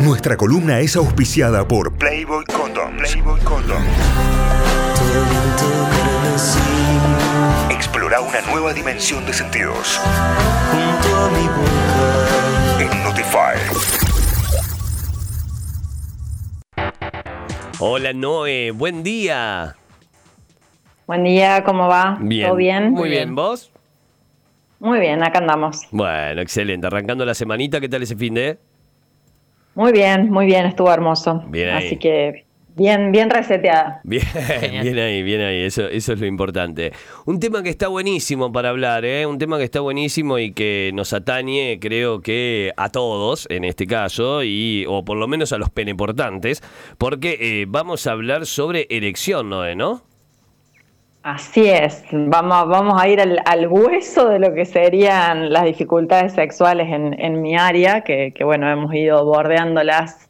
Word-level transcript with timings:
Nuestra 0.00 0.36
columna 0.36 0.80
es 0.80 0.96
auspiciada 0.96 1.66
por 1.66 1.92
Playboy 1.94 2.44
Condom. 2.44 2.96
Playboy 2.96 3.40
Condom. 3.40 3.82
Explora 7.70 8.20
una 8.20 8.40
nueva 8.50 8.72
dimensión 8.72 9.26
de 9.26 9.32
sentidos. 9.32 10.00
En 12.80 13.02
Notify. 13.02 13.58
Hola 17.78 18.12
Noé, 18.12 18.70
buen 18.70 19.02
día. 19.02 19.76
Buen 21.06 21.24
día, 21.24 21.64
¿cómo 21.64 21.88
va? 21.88 22.18
Bien. 22.20 22.46
¿Todo 22.48 22.56
bien? 22.56 22.92
Muy 22.92 23.08
bien, 23.08 23.34
¿vos? 23.34 23.70
Muy 24.80 25.00
bien, 25.00 25.22
acá 25.22 25.38
andamos. 25.38 25.82
Bueno, 25.90 26.40
excelente. 26.40 26.86
Arrancando 26.86 27.24
la 27.24 27.34
semanita, 27.34 27.80
¿qué 27.80 27.88
tal 27.88 28.02
ese 28.02 28.16
fin 28.16 28.34
de? 28.34 28.58
Muy 29.74 29.92
bien, 29.92 30.30
muy 30.30 30.46
bien, 30.46 30.66
estuvo 30.66 30.92
hermoso. 30.92 31.44
Bien 31.48 31.70
ahí. 31.70 31.86
Así 31.86 31.96
que 31.96 32.44
bien, 32.76 33.12
bien 33.12 33.28
reseteada. 33.28 34.00
Bien, 34.04 34.24
bien 34.82 34.98
ahí, 34.98 35.22
bien 35.22 35.40
ahí, 35.40 35.62
eso, 35.62 35.86
eso 35.88 36.12
es 36.12 36.20
lo 36.20 36.26
importante. 36.26 36.92
Un 37.26 37.40
tema 37.40 37.62
que 37.62 37.68
está 37.70 37.88
buenísimo 37.88 38.52
para 38.52 38.70
hablar, 38.70 39.04
¿eh? 39.04 39.26
un 39.26 39.38
tema 39.38 39.58
que 39.58 39.64
está 39.64 39.80
buenísimo 39.80 40.38
y 40.38 40.52
que 40.52 40.92
nos 40.94 41.12
atañe, 41.12 41.78
creo 41.80 42.20
que 42.20 42.72
a 42.76 42.88
todos 42.88 43.46
en 43.50 43.64
este 43.64 43.86
caso, 43.86 44.42
y, 44.44 44.84
o 44.88 45.04
por 45.04 45.16
lo 45.16 45.26
menos 45.26 45.52
a 45.52 45.58
los 45.58 45.70
peneportantes, 45.70 46.62
porque 46.98 47.36
eh, 47.40 47.66
vamos 47.68 48.06
a 48.06 48.12
hablar 48.12 48.46
sobre 48.46 48.86
erección, 48.90 49.50
Noé, 49.50 49.74
¿no? 49.74 50.07
Así 51.22 51.68
es, 51.68 52.04
vamos, 52.12 52.68
vamos 52.68 53.02
a 53.02 53.08
ir 53.08 53.20
al, 53.20 53.68
hueso 53.68 54.28
de 54.28 54.38
lo 54.38 54.54
que 54.54 54.64
serían 54.64 55.52
las 55.52 55.64
dificultades 55.64 56.32
sexuales 56.32 56.88
en, 56.88 57.20
en 57.20 57.42
mi 57.42 57.56
área, 57.56 58.02
que, 58.02 58.32
que, 58.32 58.44
bueno, 58.44 58.70
hemos 58.70 58.94
ido 58.94 59.24
bordeándolas 59.24 60.28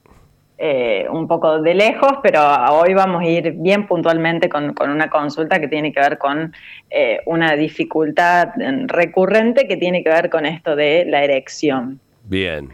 eh, 0.60 1.06
un 1.08 1.28
poco 1.28 1.62
de 1.62 1.72
lejos, 1.72 2.14
pero 2.20 2.40
hoy 2.72 2.92
vamos 2.92 3.22
a 3.22 3.26
ir 3.26 3.52
bien 3.52 3.86
puntualmente 3.86 4.48
con, 4.48 4.74
con 4.74 4.90
una 4.90 5.08
consulta 5.08 5.60
que 5.60 5.68
tiene 5.68 5.92
que 5.92 6.00
ver 6.00 6.18
con 6.18 6.52
eh, 6.90 7.20
una 7.26 7.54
dificultad 7.54 8.48
recurrente 8.86 9.68
que 9.68 9.76
tiene 9.76 10.02
que 10.02 10.10
ver 10.10 10.28
con 10.28 10.46
esto 10.46 10.74
de 10.74 11.04
la 11.04 11.22
erección. 11.22 12.00
Bien. 12.24 12.70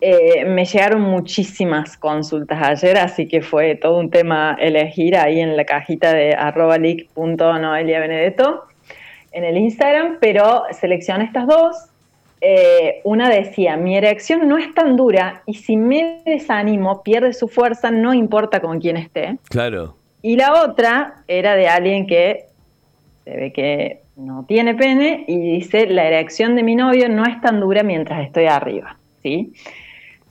Eh, 0.00 0.44
me 0.44 0.64
llegaron 0.64 1.02
muchísimas 1.02 1.96
consultas 1.96 2.62
ayer, 2.62 2.98
así 2.98 3.26
que 3.26 3.42
fue 3.42 3.74
todo 3.74 3.98
un 3.98 4.10
tema 4.10 4.56
elegir 4.60 5.16
ahí 5.16 5.40
en 5.40 5.56
la 5.56 5.64
cajita 5.64 6.12
de 6.12 6.34
arroba 6.34 6.78
Benedetto 6.78 8.64
en 9.32 9.44
el 9.44 9.56
Instagram, 9.56 10.18
pero 10.20 10.64
seleccioné 10.72 11.24
estas 11.24 11.46
dos. 11.46 11.76
Eh, 12.40 13.00
una 13.02 13.28
decía, 13.28 13.76
mi 13.76 13.96
erección 13.96 14.46
no 14.46 14.58
es 14.58 14.72
tan 14.72 14.96
dura 14.96 15.42
y 15.46 15.54
si 15.54 15.76
me 15.76 16.22
desanimo, 16.24 17.02
pierde 17.02 17.32
su 17.32 17.48
fuerza, 17.48 17.90
no 17.90 18.14
importa 18.14 18.60
con 18.60 18.80
quién 18.80 18.96
esté. 18.96 19.38
Claro. 19.48 19.96
Y 20.22 20.36
la 20.36 20.62
otra 20.62 21.24
era 21.26 21.56
de 21.56 21.66
alguien 21.66 22.06
que 22.06 22.44
se 23.24 23.36
ve 23.36 23.52
que 23.52 24.02
no 24.14 24.44
tiene 24.46 24.74
pene 24.74 25.24
y 25.26 25.38
dice, 25.38 25.86
la 25.88 26.04
erección 26.06 26.54
de 26.54 26.62
mi 26.62 26.76
novio 26.76 27.08
no 27.08 27.24
es 27.24 27.40
tan 27.40 27.58
dura 27.58 27.82
mientras 27.82 28.24
estoy 28.24 28.46
arriba. 28.46 28.96
¿sí? 29.22 29.52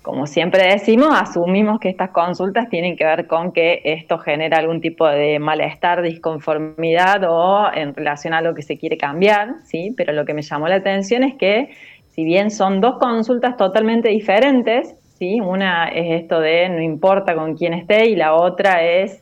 Como 0.07 0.25
siempre 0.25 0.65
decimos, 0.65 1.09
asumimos 1.11 1.81
que 1.81 1.89
estas 1.89 2.11
consultas 2.11 2.69
tienen 2.69 2.95
que 2.95 3.03
ver 3.03 3.27
con 3.27 3.51
que 3.51 3.81
esto 3.83 4.17
genera 4.17 4.57
algún 4.57 4.79
tipo 4.79 5.05
de 5.05 5.37
malestar, 5.37 6.01
disconformidad 6.01 7.25
o 7.27 7.69
en 7.73 7.93
relación 7.93 8.33
a 8.33 8.39
lo 8.39 8.55
que 8.55 8.61
se 8.61 8.77
quiere 8.77 8.97
cambiar, 8.97 9.55
¿sí? 9.65 9.93
Pero 9.97 10.13
lo 10.13 10.23
que 10.23 10.33
me 10.33 10.43
llamó 10.43 10.69
la 10.69 10.75
atención 10.75 11.25
es 11.25 11.35
que 11.35 11.71
si 12.07 12.23
bien 12.23 12.51
son 12.51 12.79
dos 12.79 12.99
consultas 12.99 13.57
totalmente 13.57 14.07
diferentes, 14.07 14.95
¿sí? 15.19 15.41
Una 15.41 15.89
es 15.89 16.21
esto 16.21 16.39
de 16.39 16.69
no 16.69 16.81
importa 16.81 17.35
con 17.35 17.57
quién 17.57 17.73
esté 17.73 18.07
y 18.07 18.15
la 18.15 18.33
otra 18.33 18.83
es 18.83 19.21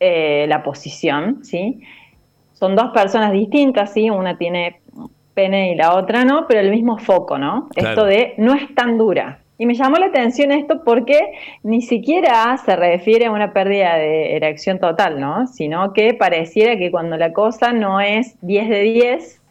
eh, 0.00 0.46
la 0.48 0.62
posición, 0.62 1.44
¿sí? 1.44 1.82
Son 2.54 2.74
dos 2.76 2.92
personas 2.94 3.30
distintas, 3.32 3.92
¿sí? 3.92 4.08
Una 4.08 4.38
tiene 4.38 4.80
pene 5.34 5.72
y 5.72 5.74
la 5.74 5.94
otra 5.96 6.24
no, 6.24 6.46
pero 6.48 6.60
el 6.60 6.70
mismo 6.70 6.96
foco, 6.96 7.36
¿no? 7.36 7.68
Claro. 7.74 7.90
Esto 7.90 8.04
de 8.06 8.34
no 8.38 8.54
es 8.54 8.74
tan 8.74 8.96
dura. 8.96 9.40
Y 9.58 9.66
me 9.66 9.74
llamó 9.74 9.96
la 9.96 10.06
atención 10.06 10.52
esto 10.52 10.82
porque 10.84 11.18
ni 11.64 11.82
siquiera 11.82 12.56
se 12.58 12.76
refiere 12.76 13.26
a 13.26 13.32
una 13.32 13.52
pérdida 13.52 13.96
de 13.96 14.36
erección 14.36 14.78
total, 14.78 15.20
¿no? 15.20 15.48
Sino 15.48 15.92
que 15.92 16.14
pareciera 16.14 16.76
que 16.76 16.92
cuando 16.92 17.16
la 17.16 17.32
cosa 17.32 17.72
no 17.72 18.00
es 18.00 18.36
10 18.42 18.68
de 18.68 18.80
10, 18.80 19.42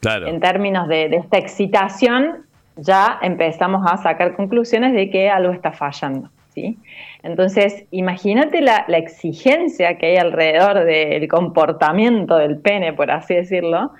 Claro. 0.00 0.26
en 0.26 0.38
términos 0.38 0.86
de, 0.86 1.08
de 1.08 1.16
esta 1.16 1.38
excitación, 1.38 2.44
ya 2.76 3.18
empezamos 3.22 3.90
a 3.90 3.96
sacar 3.96 4.36
conclusiones 4.36 4.92
de 4.92 5.08
que 5.08 5.30
algo 5.30 5.52
está 5.52 5.72
fallando, 5.72 6.28
¿sí? 6.50 6.76
Entonces, 7.22 7.84
imagínate 7.90 8.60
la, 8.60 8.84
la 8.88 8.98
exigencia 8.98 9.96
que 9.96 10.06
hay 10.06 10.16
alrededor 10.16 10.84
del 10.84 11.26
comportamiento 11.28 12.36
del 12.36 12.58
pene, 12.58 12.92
por 12.92 13.10
así 13.10 13.34
decirlo, 13.34 13.92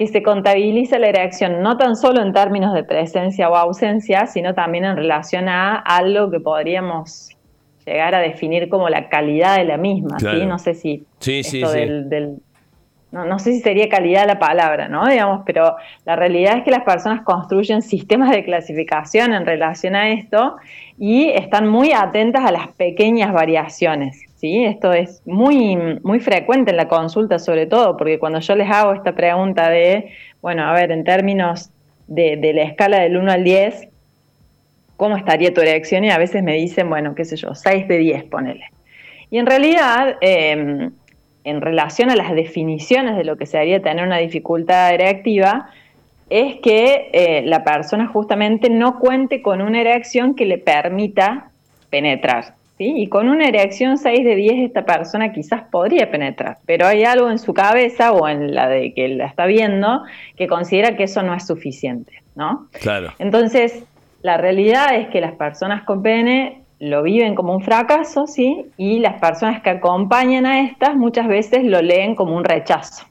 que 0.00 0.06
se 0.06 0.22
contabiliza 0.22 0.98
la 0.98 1.08
erección 1.08 1.60
no 1.60 1.76
tan 1.76 1.94
solo 1.94 2.22
en 2.22 2.32
términos 2.32 2.72
de 2.72 2.84
presencia 2.84 3.50
o 3.50 3.54
ausencia, 3.54 4.24
sino 4.26 4.54
también 4.54 4.86
en 4.86 4.96
relación 4.96 5.46
a 5.46 5.74
algo 5.76 6.30
que 6.30 6.40
podríamos 6.40 7.28
llegar 7.84 8.14
a 8.14 8.20
definir 8.20 8.70
como 8.70 8.88
la 8.88 9.10
calidad 9.10 9.58
de 9.58 9.66
la 9.66 9.76
misma, 9.76 10.16
Claro. 10.16 10.38
¿sí? 10.40 10.46
No 10.46 10.58
sé 10.58 10.72
si 10.72 11.04
Sí, 11.18 11.42
sí, 11.42 11.60
esto 11.60 11.74
sí. 11.74 11.80
del, 11.80 12.08
del- 12.08 12.36
no, 13.12 13.24
no 13.24 13.38
sé 13.40 13.52
si 13.52 13.60
sería 13.60 13.88
calidad 13.88 14.26
la 14.26 14.38
palabra, 14.38 14.88
¿no? 14.88 15.06
Digamos, 15.08 15.42
pero 15.44 15.76
la 16.04 16.14
realidad 16.14 16.58
es 16.58 16.64
que 16.64 16.70
las 16.70 16.84
personas 16.84 17.22
construyen 17.22 17.82
sistemas 17.82 18.30
de 18.30 18.44
clasificación 18.44 19.32
en 19.32 19.44
relación 19.44 19.96
a 19.96 20.10
esto 20.10 20.56
y 20.96 21.30
están 21.30 21.66
muy 21.66 21.92
atentas 21.92 22.44
a 22.44 22.52
las 22.52 22.68
pequeñas 22.68 23.32
variaciones, 23.32 24.22
¿sí? 24.36 24.64
Esto 24.64 24.92
es 24.92 25.22
muy, 25.26 25.76
muy 26.02 26.20
frecuente 26.20 26.70
en 26.70 26.76
la 26.76 26.86
consulta, 26.86 27.40
sobre 27.40 27.66
todo, 27.66 27.96
porque 27.96 28.20
cuando 28.20 28.38
yo 28.38 28.54
les 28.54 28.70
hago 28.70 28.92
esta 28.92 29.12
pregunta 29.12 29.70
de, 29.70 30.12
bueno, 30.40 30.64
a 30.64 30.72
ver, 30.72 30.92
en 30.92 31.02
términos 31.02 31.70
de, 32.06 32.52
la 32.54 32.62
escala 32.62 33.00
del 33.00 33.16
1 33.16 33.32
al 33.32 33.42
10, 33.42 33.88
¿cómo 34.96 35.16
estaría 35.16 35.52
tu 35.52 35.60
erección? 35.60 36.04
Y 36.04 36.10
a 36.10 36.18
veces 36.18 36.44
me 36.44 36.54
dicen, 36.54 36.88
bueno, 36.88 37.14
qué 37.16 37.24
sé 37.24 37.36
yo, 37.36 37.56
6 37.56 37.88
de 37.88 37.98
10, 37.98 38.24
ponele. 38.24 38.66
Y 39.32 39.38
en 39.38 39.46
realidad, 39.46 40.16
eh, 40.20 40.90
en 41.44 41.60
relación 41.60 42.10
a 42.10 42.16
las 42.16 42.32
definiciones 42.32 43.16
de 43.16 43.24
lo 43.24 43.36
que 43.36 43.46
sería 43.46 43.80
tener 43.80 44.06
una 44.06 44.18
dificultad 44.18 44.92
erectiva, 44.92 45.70
es 46.28 46.56
que 46.56 47.10
eh, 47.12 47.42
la 47.44 47.64
persona 47.64 48.06
justamente 48.06 48.70
no 48.70 48.98
cuente 48.98 49.42
con 49.42 49.60
una 49.60 49.80
erección 49.80 50.34
que 50.34 50.46
le 50.46 50.58
permita 50.58 51.50
penetrar. 51.90 52.54
¿sí? 52.78 52.94
Y 52.96 53.08
con 53.08 53.28
una 53.28 53.46
erección 53.46 53.98
6 53.98 54.24
de 54.24 54.36
10 54.36 54.54
esta 54.66 54.84
persona 54.84 55.32
quizás 55.32 55.62
podría 55.70 56.10
penetrar, 56.10 56.58
pero 56.66 56.86
hay 56.86 57.04
algo 57.04 57.30
en 57.30 57.38
su 57.38 57.52
cabeza 57.52 58.12
o 58.12 58.28
en 58.28 58.54
la 58.54 58.68
de 58.68 58.94
que 58.94 59.08
la 59.08 59.26
está 59.26 59.46
viendo 59.46 60.04
que 60.36 60.46
considera 60.46 60.96
que 60.96 61.04
eso 61.04 61.22
no 61.22 61.34
es 61.34 61.46
suficiente. 61.46 62.22
¿no? 62.36 62.68
Claro. 62.80 63.12
Entonces, 63.18 63.82
la 64.22 64.36
realidad 64.36 64.94
es 64.94 65.08
que 65.08 65.20
las 65.20 65.32
personas 65.32 65.82
con 65.82 66.02
pene 66.02 66.59
lo 66.80 67.02
viven 67.02 67.34
como 67.34 67.54
un 67.54 67.62
fracaso, 67.62 68.26
¿sí? 68.26 68.64
Y 68.78 68.98
las 69.00 69.20
personas 69.20 69.62
que 69.62 69.70
acompañan 69.70 70.46
a 70.46 70.62
estas 70.62 70.96
muchas 70.96 71.28
veces 71.28 71.62
lo 71.62 71.80
leen 71.82 72.14
como 72.14 72.34
un 72.34 72.42
rechazo. 72.42 73.04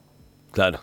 Claro. 0.52 0.80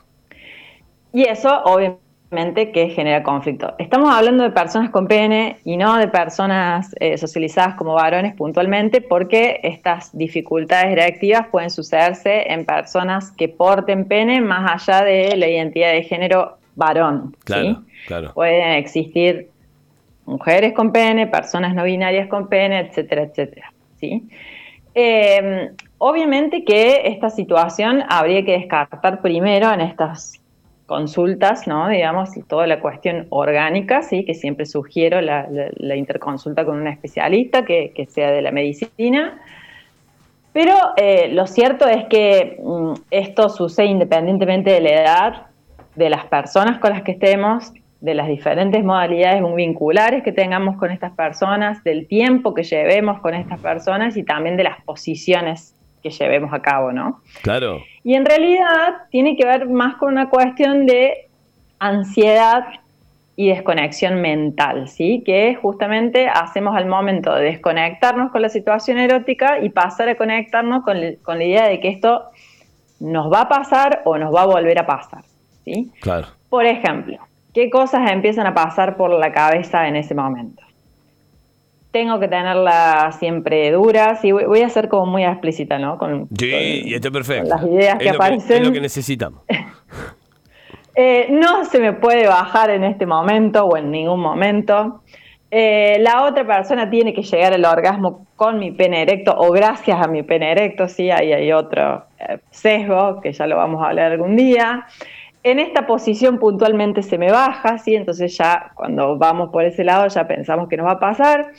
Y 1.12 1.24
eso, 1.24 1.62
obviamente, 1.64 2.70
que 2.70 2.90
genera 2.90 3.24
conflicto. 3.24 3.74
Estamos 3.78 4.14
hablando 4.14 4.44
de 4.44 4.50
personas 4.50 4.90
con 4.90 5.08
pene 5.08 5.58
y 5.64 5.76
no 5.76 5.96
de 5.96 6.06
personas 6.06 6.94
eh, 7.00 7.18
socializadas 7.18 7.74
como 7.74 7.94
varones 7.94 8.34
puntualmente, 8.36 9.00
porque 9.00 9.58
estas 9.64 10.16
dificultades 10.16 10.94
reactivas 10.94 11.48
pueden 11.48 11.70
sucederse 11.70 12.52
en 12.52 12.64
personas 12.64 13.32
que 13.32 13.48
porten 13.48 14.06
pene 14.06 14.40
más 14.40 14.88
allá 14.88 15.04
de 15.04 15.36
la 15.36 15.48
identidad 15.48 15.92
de 15.92 16.04
género 16.04 16.58
varón. 16.76 17.34
¿sí? 17.38 17.44
Claro, 17.44 17.82
claro. 18.06 18.34
Pueden 18.34 18.72
existir 18.72 19.50
mujeres 20.26 20.72
con 20.74 20.92
pene, 20.92 21.26
personas 21.26 21.74
no 21.74 21.84
binarias 21.84 22.28
con 22.28 22.48
pene, 22.48 22.80
etcétera, 22.80 23.22
etcétera. 23.22 23.72
¿sí? 23.98 24.28
Eh, 24.94 25.70
obviamente 25.98 26.64
que 26.64 27.08
esta 27.08 27.30
situación 27.30 28.02
habría 28.08 28.44
que 28.44 28.52
descartar 28.52 29.22
primero 29.22 29.72
en 29.72 29.80
estas 29.80 30.40
consultas, 30.86 31.66
¿no? 31.66 31.88
digamos, 31.88 32.30
toda 32.46 32.66
la 32.66 32.80
cuestión 32.80 33.26
orgánica, 33.30 34.02
¿sí? 34.02 34.24
que 34.24 34.34
siempre 34.34 34.66
sugiero 34.66 35.20
la, 35.20 35.48
interconsulta 35.96 36.64
con 36.64 36.78
un 36.80 36.86
especialista 36.86 37.64
que, 37.64 37.92
que, 37.94 38.06
sea 38.06 38.30
de 38.30 38.42
la 38.42 38.52
medicina. 38.52 39.40
Pero 40.52 40.74
eh, 40.96 41.28
lo 41.32 41.46
cierto 41.46 41.86
es 41.86 42.06
que 42.06 42.58
mm, 42.62 42.92
esto 43.10 43.48
sucede 43.48 43.86
independientemente 43.86 44.70
de 44.70 44.80
la 44.80 44.90
edad, 44.90 45.46
de 45.96 46.08
las 46.08 46.24
personas 46.26 46.78
con 46.78 46.90
las 46.90 47.02
que 47.02 47.12
estemos, 47.12 47.72
de 48.06 48.14
las 48.14 48.28
diferentes 48.28 48.84
modalidades 48.84 49.42
vinculares 49.56 50.22
que 50.22 50.30
tengamos 50.30 50.76
con 50.76 50.92
estas 50.92 51.10
personas, 51.10 51.82
del 51.82 52.06
tiempo 52.06 52.54
que 52.54 52.62
llevemos 52.62 53.20
con 53.20 53.34
estas 53.34 53.58
personas 53.58 54.16
y 54.16 54.22
también 54.22 54.56
de 54.56 54.62
las 54.62 54.80
posiciones 54.84 55.74
que 56.04 56.10
llevemos 56.10 56.52
a 56.54 56.62
cabo, 56.62 56.92
¿no? 56.92 57.20
Claro. 57.42 57.82
Y 58.04 58.14
en 58.14 58.24
realidad 58.24 58.94
tiene 59.10 59.36
que 59.36 59.44
ver 59.44 59.68
más 59.68 59.96
con 59.96 60.12
una 60.12 60.30
cuestión 60.30 60.86
de 60.86 61.26
ansiedad 61.80 62.64
y 63.34 63.48
desconexión 63.48 64.20
mental, 64.22 64.86
¿sí? 64.86 65.24
Que 65.26 65.56
justamente 65.56 66.28
hacemos 66.28 66.76
al 66.76 66.86
momento 66.86 67.34
de 67.34 67.46
desconectarnos 67.46 68.30
con 68.30 68.40
la 68.40 68.48
situación 68.48 68.98
erótica 68.98 69.58
y 69.58 69.70
pasar 69.70 70.08
a 70.10 70.14
conectarnos 70.14 70.84
con, 70.84 70.96
con, 71.24 71.38
la 71.38 71.44
idea 71.44 71.66
de 71.66 71.80
que 71.80 71.88
esto 71.88 72.22
nos 73.00 73.32
va 73.32 73.40
a 73.40 73.48
pasar 73.48 74.02
o 74.04 74.16
nos 74.16 74.32
va 74.32 74.42
a 74.42 74.46
volver 74.46 74.78
a 74.78 74.86
pasar, 74.86 75.24
¿sí? 75.64 75.90
Claro. 76.00 76.28
Por 76.48 76.66
ejemplo, 76.66 77.18
¿qué 77.56 77.70
cosas 77.70 78.10
empiezan 78.10 78.46
a 78.46 78.52
pasar 78.52 78.98
por 78.98 79.10
la 79.18 79.32
cabeza 79.32 79.88
en 79.88 79.96
ese 79.96 80.14
momento? 80.14 80.62
Tengo 81.90 82.20
que 82.20 82.28
tenerla 82.28 83.12
siempre 83.18 83.72
dura, 83.72 84.16
sí, 84.16 84.30
voy 84.30 84.60
a 84.60 84.68
ser 84.68 84.90
como 84.90 85.06
muy 85.06 85.24
explícita, 85.24 85.78
¿no? 85.78 85.96
Con, 85.96 86.28
sí, 86.38 86.82
y 86.84 86.94
está 86.94 87.10
perfecto. 87.10 87.48
las 87.48 87.62
ideas 87.62 87.96
que 87.98 88.10
aparecen. 88.10 88.60
es 88.60 88.68
lo 88.68 88.72
que 88.72 88.80
necesitamos. 88.82 89.40
Eh, 90.98 91.26
no 91.28 91.66
se 91.66 91.78
me 91.78 91.92
puede 91.92 92.26
bajar 92.26 92.70
en 92.70 92.82
este 92.82 93.04
momento 93.04 93.66
o 93.66 93.76
en 93.76 93.90
ningún 93.90 94.18
momento. 94.18 95.02
Eh, 95.50 95.98
la 96.00 96.24
otra 96.24 96.46
persona 96.46 96.88
tiene 96.88 97.12
que 97.12 97.20
llegar 97.20 97.52
al 97.52 97.66
orgasmo 97.66 98.26
con 98.34 98.58
mi 98.58 98.70
pene 98.70 99.02
erecto 99.02 99.34
o 99.36 99.50
gracias 99.52 100.00
a 100.00 100.08
mi 100.08 100.22
pene 100.22 100.52
erecto, 100.52 100.88
sí, 100.88 101.10
ahí 101.10 101.34
hay 101.34 101.52
otro 101.52 102.06
eh, 102.18 102.38
sesgo 102.50 103.20
que 103.20 103.34
ya 103.34 103.46
lo 103.46 103.56
vamos 103.56 103.82
a 103.84 103.88
hablar 103.88 104.12
algún 104.12 104.36
día. 104.36 104.86
En 105.46 105.60
esta 105.60 105.86
posición 105.86 106.40
puntualmente 106.40 107.04
se 107.04 107.18
me 107.18 107.30
baja, 107.30 107.78
sí, 107.78 107.94
entonces 107.94 108.36
ya 108.36 108.72
cuando 108.74 109.16
vamos 109.16 109.50
por 109.50 109.64
ese 109.64 109.84
lado 109.84 110.08
ya 110.08 110.26
pensamos 110.26 110.68
que 110.68 110.76
nos 110.76 110.88
va 110.88 110.94
a 110.94 110.98
pasar. 110.98 111.52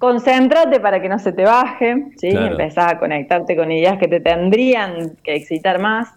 Concéntrate 0.00 0.80
para 0.80 1.00
que 1.00 1.08
no 1.08 1.20
se 1.20 1.32
te 1.32 1.44
baje, 1.44 2.06
¿sí? 2.16 2.30
Empezás 2.30 2.94
a 2.94 2.98
conectarte 2.98 3.54
con 3.54 3.70
ideas 3.70 3.96
que 3.98 4.08
te 4.08 4.18
tendrían 4.18 5.14
que 5.22 5.36
excitar 5.36 5.78
más. 5.78 6.08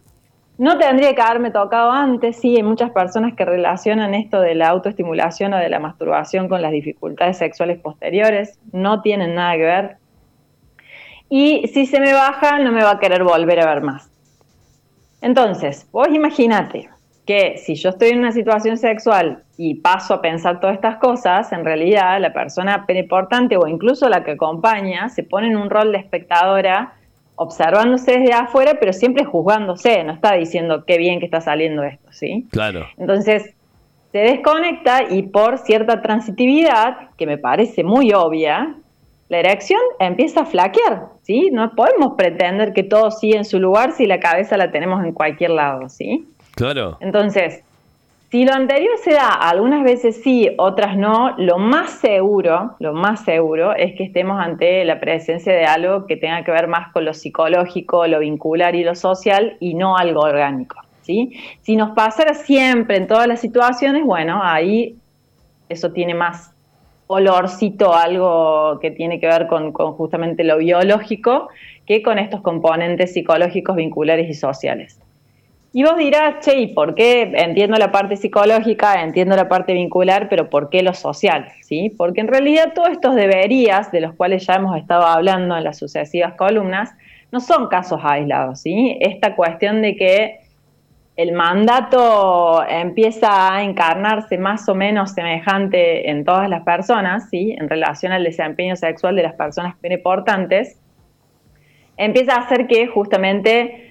No 0.57 0.79
tendría 0.79 1.13
que 1.13 1.21
haberme 1.21 1.51
tocado 1.51 1.91
antes, 1.91 2.38
sí, 2.38 2.56
hay 2.56 2.63
muchas 2.63 2.89
personas 2.89 3.35
que 3.35 3.45
relacionan 3.45 4.15
esto 4.15 4.41
de 4.41 4.56
la 4.56 4.69
autoestimulación 4.69 5.53
o 5.53 5.57
de 5.57 5.69
la 5.69 5.77
masturbación 5.77 6.50
con 6.50 6.63
las 6.63 6.71
dificultades 6.71 7.38
sexuales 7.38 7.79
posteriores, 7.79 8.57
no 8.71 9.03
tienen 9.03 9.35
nada 9.35 9.53
que 9.57 9.63
ver. 9.63 9.97
Y 11.29 11.67
si 11.67 11.85
se 11.85 12.00
me 12.00 12.13
baja, 12.13 12.57
no 12.57 12.71
me 12.71 12.81
va 12.81 12.94
a 12.94 13.00
querer 13.00 13.24
volver 13.24 13.59
a 13.59 13.71
ver 13.71 13.83
más. 13.83 14.09
Entonces, 15.21 15.88
vos 15.91 16.07
imagínate 16.12 16.89
que 17.25 17.57
si 17.57 17.75
yo 17.75 17.89
estoy 17.89 18.09
en 18.09 18.19
una 18.19 18.31
situación 18.31 18.77
sexual 18.77 19.44
y 19.57 19.75
paso 19.75 20.15
a 20.15 20.21
pensar 20.21 20.59
todas 20.59 20.75
estas 20.75 20.97
cosas, 20.97 21.51
en 21.51 21.63
realidad 21.63 22.19
la 22.19 22.33
persona 22.33 22.85
importante 22.89 23.57
o 23.57 23.68
incluso 23.68 24.09
la 24.09 24.23
que 24.23 24.31
acompaña 24.31 25.09
se 25.09 25.23
pone 25.23 25.47
en 25.47 25.57
un 25.57 25.69
rol 25.69 25.91
de 25.91 26.00
espectadora 26.00 26.94
observándose 27.35 28.19
desde 28.19 28.33
afuera, 28.33 28.77
pero 28.79 28.94
siempre 28.94 29.25
juzgándose, 29.25 30.03
no 30.03 30.13
está 30.13 30.33
diciendo 30.33 30.83
qué 30.85 30.97
bien 30.97 31.19
que 31.19 31.25
está 31.25 31.41
saliendo 31.41 31.83
esto, 31.83 32.12
¿sí? 32.12 32.45
Claro. 32.51 32.85
Entonces, 32.97 33.56
se 34.12 34.17
desconecta 34.19 35.03
y 35.09 35.24
por 35.24 35.57
cierta 35.57 36.01
transitividad, 36.01 37.09
que 37.17 37.25
me 37.25 37.38
parece 37.38 37.83
muy 37.83 38.13
obvia, 38.13 38.75
la 39.29 39.39
erección 39.39 39.79
empieza 40.00 40.41
a 40.41 40.45
flaquear, 40.45 41.06
¿sí? 41.24 41.50
No 41.51 41.71
podemos 41.74 42.13
pretender 42.17 42.74
que 42.74 42.83
todo 42.83 43.09
sigue 43.09 43.38
en 43.38 43.45
su 43.45 43.59
lugar 43.59 43.94
si 43.94 44.06
la 44.06 44.19
cabeza 44.19 44.57
la 44.57 44.71
tenemos 44.71 45.03
en 45.03 45.13
cualquier 45.13 45.51
lado, 45.51 45.88
¿sí? 45.88 46.27
Entonces, 47.00 47.63
si 48.31 48.46
lo 48.46 48.54
anterior 48.54 48.94
se 49.04 49.12
da, 49.12 49.28
algunas 49.28 49.84
veces 49.84 50.22
sí, 50.24 50.50
otras 50.58 50.96
no, 50.96 51.36
lo 51.38 51.58
más 51.58 51.92
seguro, 52.00 52.75
lo 52.80 52.94
más 52.94 53.25
seguro 53.25 53.75
es 53.75 53.94
que 53.96 54.06
estemos 54.06 54.40
ante 54.40 54.86
la 54.86 55.02
presencia 55.02 55.52
de 55.54 55.66
algo 55.66 56.08
que 56.08 56.16
tenga 56.16 56.44
que 56.46 56.52
ver 56.52 56.69
más 56.69 56.94
con 56.94 57.04
lo 57.04 57.13
psicológico, 57.13 58.08
lo 58.08 58.19
vincular 58.19 58.74
y 58.75 58.86
lo 58.86 58.96
social 58.96 59.58
y 59.60 59.74
no 59.74 59.98
algo 59.98 60.22
orgánico. 60.22 60.78
¿sí? 61.02 61.34
Si 61.62 61.75
nos 61.75 61.92
pasara 61.92 62.34
siempre 62.34 62.96
en 62.96 63.08
todas 63.08 63.28
las 63.28 63.42
situaciones, 63.42 64.06
bueno, 64.06 64.40
ahí 64.42 64.96
eso 65.68 65.92
tiene 65.92 66.13
más 66.13 66.54
olorcito, 67.08 67.94
algo 67.94 68.80
que 68.80 68.92
tiene 68.92 69.19
que 69.19 69.28
ver 69.28 69.48
con 69.48 69.74
justamente 69.74 70.46
lo 70.46 70.58
biológico, 70.58 71.50
que 71.86 72.02
con 72.02 72.18
estos 72.18 72.40
componentes 72.40 73.13
psicológicos, 73.13 73.75
vinculares 73.75 74.30
y 74.30 74.34
sociales. 74.34 75.02
Y 75.73 75.83
vos 75.83 75.97
dirás, 75.97 76.45
che, 76.45 76.59
¿y 76.59 76.73
por 76.73 76.95
qué? 76.95 77.31
Entiendo 77.33 77.77
la 77.77 77.94
parte 77.94 78.18
psicológica, 78.18 79.01
entiendo 79.01 79.38
la 79.38 79.47
parte 79.47 79.73
vincular, 79.73 80.27
pero 80.27 80.50
¿por 80.50 80.69
qué 80.69 80.83
lo 80.83 80.94
social? 80.94 81.47
¿Sí? 81.62 81.89
Porque 81.97 82.19
en 82.19 82.27
realidad 82.27 82.73
todos 82.75 82.89
estos 82.89 83.15
deberías, 83.15 83.89
de 83.91 84.01
los 84.01 84.13
cuales 84.13 84.45
ya 84.45 84.56
hemos 84.56 84.77
estado 84.77 85.06
hablando 85.06 85.56
en 85.56 85.63
las 85.63 85.77
sucesivas 85.77 86.33
columnas, 86.33 86.94
no 87.31 87.39
son 87.39 87.69
casos 87.69 88.01
aislados, 88.03 88.59
¿sí? 88.59 88.97
Esta 89.00 89.35
cuestión 89.38 89.81
de 89.81 89.95
que 89.95 90.39
el 91.15 91.31
mandato 91.31 92.63
empieza 92.67 93.56
a 93.56 93.63
encarnarse 93.63 94.38
más 94.38 94.67
o 94.67 94.75
menos 94.75 95.12
semejante 95.12 96.09
en 96.09 96.25
todas 96.25 96.50
las 96.50 96.63
personas, 96.63 97.29
¿sí? 97.29 97.56
En 97.57 97.69
relación 97.69 98.12
al 98.12 98.25
desempeño 98.25 98.75
sexual 98.75 99.15
de 99.15 99.24
las 99.24 99.35
personas 99.35 99.75
importantes, 99.83 100.77
empieza 101.95 102.35
a 102.35 102.39
hacer 102.39 102.67
que 102.67 102.88
justamente 102.88 103.90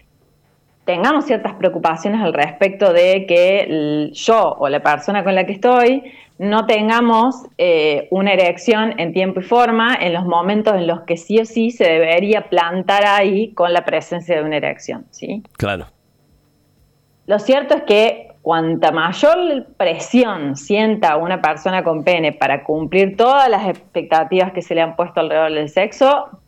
tengamos 0.90 1.24
ciertas 1.24 1.54
preocupaciones 1.54 2.20
al 2.20 2.32
respecto 2.32 2.92
de 2.92 3.24
que 3.24 4.10
yo 4.12 4.56
o 4.58 4.68
la 4.68 4.82
persona 4.82 5.22
con 5.22 5.36
la 5.36 5.46
que 5.46 5.52
estoy 5.52 6.02
no 6.36 6.66
tengamos 6.66 7.46
eh, 7.58 8.08
una 8.10 8.32
erección 8.32 8.98
en 8.98 9.12
tiempo 9.12 9.38
y 9.38 9.44
forma 9.44 9.94
en 9.94 10.12
los 10.12 10.24
momentos 10.24 10.74
en 10.74 10.88
los 10.88 11.02
que 11.02 11.16
sí 11.16 11.38
o 11.38 11.44
sí 11.44 11.70
se 11.70 11.84
debería 11.84 12.48
plantar 12.48 13.06
ahí 13.06 13.54
con 13.54 13.72
la 13.72 13.84
presencia 13.84 14.34
de 14.34 14.42
una 14.42 14.56
erección, 14.56 15.06
¿sí? 15.10 15.44
Claro. 15.56 15.86
Lo 17.26 17.38
cierto 17.38 17.76
es 17.76 17.82
que 17.82 18.32
cuanta 18.42 18.90
mayor 18.90 19.66
presión 19.76 20.56
sienta 20.56 21.18
una 21.18 21.40
persona 21.40 21.84
con 21.84 22.02
pene 22.02 22.32
para 22.32 22.64
cumplir 22.64 23.16
todas 23.16 23.48
las 23.48 23.68
expectativas 23.68 24.50
que 24.52 24.62
se 24.62 24.74
le 24.74 24.80
han 24.80 24.96
puesto 24.96 25.20
alrededor 25.20 25.52
del 25.52 25.68
sexo, 25.68 26.39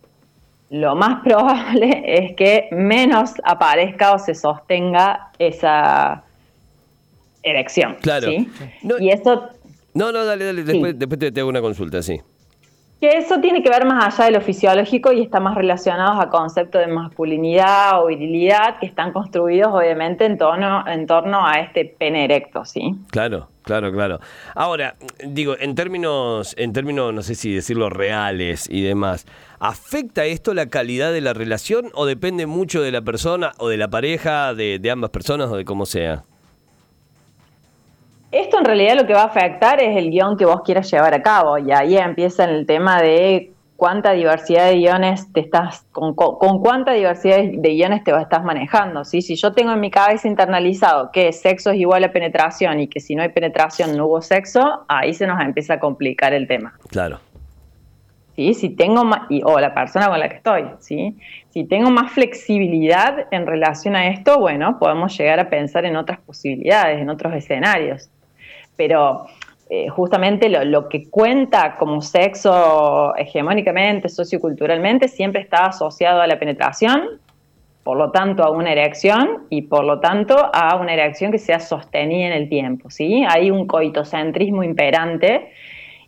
lo 0.73 0.97
más 0.97 1.21
probable 1.25 2.03
es 2.05 2.35
que 2.35 2.69
menos 2.73 3.33
aparezca 3.45 4.15
o 4.15 4.19
se 4.19 4.35
sostenga 4.35 5.31
esa 5.39 6.25
erección. 7.43 7.97
Claro. 8.01 8.29
No, 8.83 8.99
y 8.99 9.11
eso. 9.11 9.49
No, 9.95 10.11
no, 10.11 10.25
dale, 10.25 10.47
dale. 10.47 10.65
Después, 10.65 10.99
después 10.99 11.33
te, 11.33 11.41
hago 11.41 11.51
una 11.51 11.61
consulta, 11.61 12.03
sí. 12.03 12.21
Que 13.03 13.19
eso 13.19 13.41
tiene 13.41 13.65
que 13.65 13.69
ver 13.69 13.85
más 13.85 14.15
allá 14.15 14.27
de 14.27 14.39
lo 14.39 14.41
fisiológico 14.41 15.11
y 15.11 15.23
está 15.23 15.41
más 15.41 15.57
relacionado 15.57 16.21
a 16.21 16.31
conceptos 16.31 16.83
de 16.83 16.87
masculinidad 16.87 18.01
o 18.01 18.07
virilidad 18.07 18.79
que 18.79 18.87
están 18.87 19.13
construidos, 19.13 19.75
obviamente, 19.75 20.25
en 20.25 20.39
torno, 20.39 20.87
en 20.87 21.09
torno 21.09 21.45
a 21.45 21.59
este 21.59 21.85
pene 21.85 22.27
erecto, 22.27 22.65
¿sí? 22.65 22.95
Claro. 23.11 23.49
Claro, 23.65 23.93
claro. 23.93 24.21
Ahora, 24.55 24.95
digo, 25.25 25.57
en 25.59 25.75
términos, 25.75 26.55
en 26.57 26.73
términos, 26.73 27.13
no 27.13 27.23
sé 27.23 27.35
si 27.35 27.53
decirlo 27.53 27.91
reales 27.91 28.69
y 28.71 28.83
demás, 28.83 29.27
¿afecta 29.59 30.25
esto 30.25 30.55
la 30.55 30.67
calidad 30.67 31.13
de 31.13 31.23
la 31.23 31.33
relación 31.33 31.91
o 31.95 32.07
depende 32.07 32.47
mucho 32.47 32.83
de 32.83 32.93
la 32.93 33.03
persona 33.03 33.51
o 33.59 33.69
de 33.69 33.79
la 33.79 33.89
pareja, 33.89 34.55
de, 34.55 34.79
de 34.79 34.91
ambas 34.93 35.11
personas 35.11 35.49
o 35.51 35.57
de 35.57 35.65
cómo 35.65 35.87
sea? 35.87 36.23
Esto 38.33 38.59
en 38.59 38.65
realidad 38.65 38.97
lo 38.97 39.07
que 39.07 39.13
va 39.13 39.23
a 39.23 39.27
afectar 39.27 39.83
es 39.83 39.95
el 39.95 40.11
guion 40.11 40.39
que 40.39 40.47
vos 40.47 40.63
quieras 40.65 40.91
llevar 40.91 41.13
a 41.13 41.23
cabo 41.23 41.59
y 41.59 41.71
ahí 41.71 41.99
empieza 41.99 42.45
el 42.45 42.65
tema 42.65 43.01
de 43.03 43.53
cuánta 43.77 44.13
diversidad 44.13 44.71
de 44.71 44.77
guiones 44.77 45.31
te 45.35 45.41
estás, 45.41 45.85
con, 45.93 46.15
cuánta 46.15 46.93
diversidad 46.93 47.39
de 47.39 47.69
guiones 47.75 48.03
te 48.05 48.11
estás 48.11 48.43
manejando. 48.43 49.05
¿sí? 49.05 49.21
Si 49.21 49.37
yo 49.37 49.53
tengo 49.53 49.73
en 49.73 49.81
mi 49.81 49.91
cabeza 49.91 50.29
internalizado 50.29 51.11
que 51.13 51.31
sexo 51.33 51.73
es 51.73 51.79
igual 51.79 52.05
a 52.05 52.11
penetración 52.11 52.81
y 52.81 52.87
que 52.87 53.01
si 53.01 53.15
no 53.15 53.23
hay 53.23 53.29
penetración 53.29 53.95
no 53.99 54.07
hubo 54.07 54.23
sexo, 54.23 54.85
ahí 54.89 55.13
se 55.13 55.27
nos 55.27 55.39
empieza 55.39 55.75
a 55.75 55.79
complicar 55.79 56.33
el 56.33 56.49
tema. 56.49 56.73
Claro. 56.89 57.21
¿Sí? 58.35 58.55
Si 58.55 58.71
tengo 58.71 59.05
más, 59.05 59.29
o 59.45 59.61
la 59.61 59.75
persona 59.75 60.09
con 60.09 60.19
la 60.19 60.31
que 60.31 60.37
estoy, 60.37 60.65
¿sí? 60.79 61.19
si 61.51 61.65
tengo 61.65 61.91
más 61.91 62.13
flexibilidad 62.13 63.27
en 63.31 63.47
relación 63.47 63.95
a 63.95 64.07
esto, 64.07 64.39
bueno, 64.41 64.79
podemos 64.79 65.19
llegar 65.19 65.39
a 65.39 65.51
pensar 65.51 65.85
en 65.85 65.97
otras 65.97 66.19
posibilidades, 66.21 66.99
en 66.99 67.11
otros 67.11 67.35
escenarios. 67.35 68.09
Pero 68.77 69.27
eh, 69.75 69.89
justamente 69.89 70.51
lo, 70.51 70.89
que 70.91 71.09
cuenta 71.09 71.77
como 71.77 72.03
sexo 72.03 73.17
hegemónicamente, 73.17 74.11
socioculturalmente, 74.11 75.09
siempre 75.09 75.41
está 75.41 75.65
asociado 75.65 76.21
a 76.21 76.27
la 76.27 76.39
penetración, 76.39 77.21
por 77.83 77.97
lo 77.97 78.11
tanto 78.11 78.45
a 78.45 78.51
una 78.51 78.71
erección 78.71 79.45
y 79.49 79.63
por 79.63 79.85
lo 79.85 79.99
tanto 79.99 80.37
a 80.53 80.77
una 80.77 80.93
erección 80.93 81.33
que 81.33 81.39
sea 81.39 81.59
sostenida 81.59 82.27
en 82.27 82.33
el 82.35 82.51
tiempo, 82.51 82.91
¿sí? 82.91 83.25
Hay 83.27 83.51
un 83.51 83.67
coitocentrismo 83.67 84.63
imperante 84.63 85.53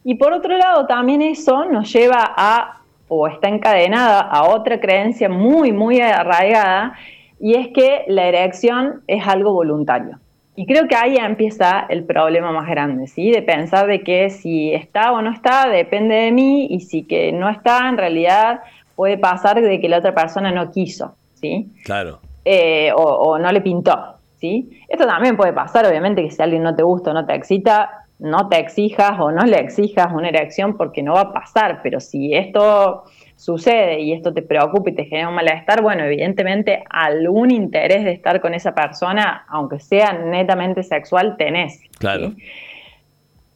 y 0.05 0.17
por 0.17 0.35
otro 0.35 0.59
lado 0.59 0.87
también 0.87 1.23
eso 1.23 1.65
nos 1.65 1.91
lleva 1.91 2.35
a, 2.37 2.83
o 3.09 3.27
está 3.27 3.49
encadenada 3.49 4.21
a 4.21 4.45
otra 4.51 4.79
creencia 4.79 5.31
muy, 5.31 5.73
muy 5.73 6.03
arraigada 6.03 6.93
y 7.41 7.55
es 7.55 7.69
que 7.69 8.05
la 8.09 8.27
erección 8.27 9.03
es 9.07 9.27
algo 9.27 9.55
voluntario. 9.55 10.19
Y 10.57 10.67
creo 10.67 10.87
que 10.87 10.95
ahí 10.95 11.17
empieza 11.17 11.87
el 11.89 12.05
problema 12.05 12.53
más 12.53 12.69
grande, 12.69 13.09
¿sí? 13.09 13.31
De 13.31 13.43
pensar 13.43 13.87
de 13.87 14.03
que 14.03 14.31
si 14.31 14.73
está 14.73 15.13
o 15.13 15.21
no 15.21 15.33
está 15.33 15.69
depende 15.69 16.15
de 16.15 16.33
mí 16.33 16.67
y 16.71 16.81
si 16.81 17.03
que 17.03 17.33
no 17.33 17.49
está, 17.49 17.89
en 17.89 17.99
realidad 17.99 18.61
puede 18.95 19.19
pasar 19.19 19.61
de 19.61 19.81
que 19.81 19.89
la 19.89 19.99
otra 19.99 20.15
persona 20.15 20.53
no 20.53 20.71
quiso, 20.71 21.17
¿sí? 21.35 21.69
Claro. 21.85 22.21
Eh, 22.45 22.93
o, 22.95 23.39
no 23.39 23.51
le 23.51 23.61
pintó, 23.63 24.15
¿sí? 24.39 24.81
Esto 24.89 25.07
también 25.07 25.37
puede 25.37 25.53
pasar, 25.53 25.87
obviamente, 25.87 26.23
que 26.23 26.31
si 26.31 26.41
alguien 26.41 26.63
no 26.63 26.77
te 26.77 26.83
gusta 26.85 27.11
o 27.11 27.15
no 27.15 27.27
te 27.27 27.35
excita, 27.35 28.04
no 28.19 28.49
te 28.49 28.59
exijas 28.59 29.19
o 29.19 29.31
no 29.31 29.45
le 29.45 29.59
exijas 29.59 30.13
una 30.13 30.29
erección 30.29 30.77
porque 30.77 31.03
no 31.03 31.15
va 31.15 31.21
a 31.23 31.33
pasar, 31.33 31.81
pero 31.83 32.01
si 32.01 32.35
esto 32.35 33.05
sucede 33.37 34.01
y 34.01 34.13
esto 34.13 34.33
te 34.33 34.43
preocupa 34.43 34.91
y 34.91 34.95
te 34.95 35.05
genera 35.05 35.29
un 35.29 35.35
malestar, 35.35 35.83
bueno, 35.83 36.05
evidentemente 36.05 36.85
algún 36.89 37.51
interés 37.51 38.05
de 38.05 38.13
estar 38.13 38.41
con 38.41 38.55
esa 38.55 38.75
persona, 38.75 39.45
aunque 39.49 39.81
sea 39.81 40.13
netamente 40.13 40.83
sexual, 40.83 41.37
tenés. 41.37 41.81
Claro. 41.99 42.33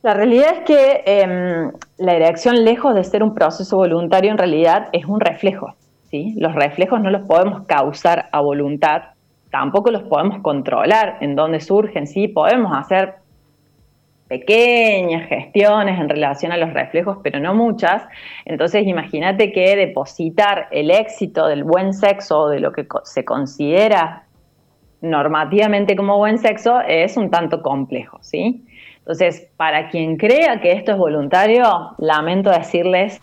La 0.02 0.14
realidad 0.14 0.52
es 0.52 0.60
que 0.60 1.02
em, 1.06 1.72
la 1.98 2.14
erección, 2.14 2.64
lejos 2.64 2.94
de 2.94 3.04
ser 3.04 3.22
un 3.22 3.34
proceso 3.34 3.76
voluntario, 3.76 4.30
en 4.30 4.38
realidad 4.38 4.88
es 4.92 5.04
un 5.06 5.20
reflejo. 5.20 5.74
¿sí? 6.10 6.34
Los 6.38 6.54
reflejos 6.54 7.00
no 7.00 7.10
los 7.10 7.26
podemos 7.26 7.66
causar 7.66 8.28
a 8.32 8.40
voluntad, 8.40 9.02
tampoco 9.50 9.90
los 9.90 10.02
podemos 10.02 10.40
controlar 10.40 11.18
en 11.20 11.34
dónde 11.34 11.60
surgen, 11.60 12.06
sí, 12.06 12.28
podemos 12.28 12.76
hacer 12.76 13.14
pequeñas 14.28 15.28
gestiones 15.28 15.98
en 15.98 16.08
relación 16.08 16.52
a 16.52 16.56
los 16.56 16.72
reflejos, 16.72 17.18
pero 17.22 17.40
no 17.40 17.54
muchas. 17.54 18.02
Entonces 18.44 18.86
imagínate 18.86 19.52
que 19.52 19.74
depositar 19.74 20.68
el 20.70 20.90
éxito 20.90 21.46
del 21.46 21.64
buen 21.64 21.94
sexo, 21.94 22.48
de 22.48 22.60
lo 22.60 22.72
que 22.72 22.86
se 23.04 23.24
considera 23.24 24.24
normativamente 25.00 25.96
como 25.96 26.18
buen 26.18 26.38
sexo, 26.38 26.80
es 26.80 27.16
un 27.16 27.30
tanto 27.30 27.62
complejo, 27.62 28.18
¿sí? 28.20 28.64
Entonces, 28.98 29.48
para 29.56 29.88
quien 29.88 30.16
crea 30.16 30.60
que 30.60 30.72
esto 30.72 30.92
es 30.92 30.98
voluntario, 30.98 31.94
lamento 31.98 32.50
decirles 32.50 33.22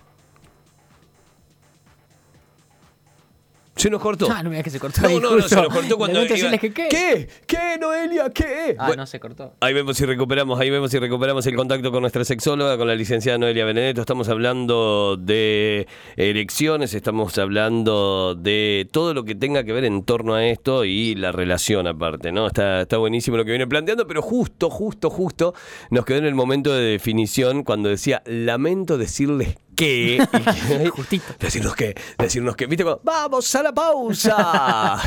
Se 3.76 3.90
nos 3.90 4.02
cortó. 4.02 4.28
Ah, 4.32 4.42
no 4.42 4.50
me 4.50 4.56
digas 4.56 4.64
que 4.64 4.70
se 4.70 4.80
cortó. 4.80 5.02
No, 5.02 5.08
ahí 5.10 5.16
no, 5.16 5.22
no, 5.22 5.30
justo. 5.36 5.50
se 5.50 5.56
nos 5.56 5.68
cortó 5.68 5.98
cuando 5.98 6.14
Lamento 6.20 6.36
iba- 6.38 6.50
decirles 6.50 6.62
que 6.62 6.74
qué. 6.74 6.88
¿Qué? 6.90 7.30
¿Qué, 7.46 7.78
Noelia? 7.80 8.30
¿Qué? 8.30 8.76
Ah, 8.80 8.88
Bueno, 8.88 9.04
no 9.04 9.08
se 9.08 9.20
cortó. 9.20 9.54
Ahí 9.60 9.74
vemos 9.74 9.98
si 9.98 10.06
recuperamos, 10.06 10.58
ahí 10.60 10.70
vemos 10.70 10.92
si 10.92 10.98
recuperamos 10.98 11.46
el 11.46 11.56
contacto 11.56 11.92
con 11.92 12.00
nuestra 12.02 12.24
sexóloga, 12.24 12.78
con 12.78 12.88
la 12.88 12.96
licenciada 12.96 13.38
Noelia 13.38 13.66
Benedetto. 13.66 14.00
Estamos 14.00 14.30
hablando 14.30 15.18
de 15.20 15.88
elecciones, 16.16 16.94
estamos 16.94 17.38
hablando 17.38 18.36
de 18.36 18.88
todo 18.92 19.14
lo 19.14 19.26
que 19.26 19.36
tenga 19.36 19.64
que 19.66 19.74
ver 19.74 19.84
en 19.86 20.04
torno 20.04 20.36
a 20.36 20.46
esto 20.46 20.86
y 20.86 21.16
la 21.16 21.32
relación 21.34 21.86
aparte, 21.88 22.32
¿no? 22.32 22.48
Está, 22.48 22.82
está 22.82 22.98
buenísimo 22.98 23.36
lo 23.38 23.44
que 23.44 23.52
viene 23.52 23.68
planteando, 23.68 24.08
pero 24.08 24.22
justo, 24.22 24.70
justo, 24.70 25.10
justo 25.10 25.54
nos 25.90 26.06
quedó 26.06 26.20
en 26.20 26.26
el 26.26 26.36
momento 26.36 26.74
de 26.74 26.84
definición 26.92 27.64
cuando 27.64 27.90
decía, 27.90 28.22
lamento 28.26 28.98
decirles 28.98 29.58
que... 29.76 30.18
y 30.34 30.80
que- 30.80 30.90
Justito. 30.90 31.26
Decirnos 31.40 31.76
que, 31.76 31.96
decirnos 32.18 32.56
que, 32.56 32.66
viste, 32.68 32.84
Cuando, 32.84 33.02
vamos 33.04 33.56
a 33.56 33.64
la 33.64 33.74
pausa. 33.74 34.98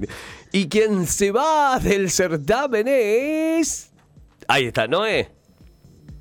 y 0.52 0.68
quien 0.68 1.06
se 1.06 1.30
va 1.32 1.78
del 1.80 2.10
certamen 2.10 2.86
es... 2.88 3.90
Ahí 4.46 4.66
está, 4.66 4.86
¿no 4.86 5.04
es? 5.04 5.28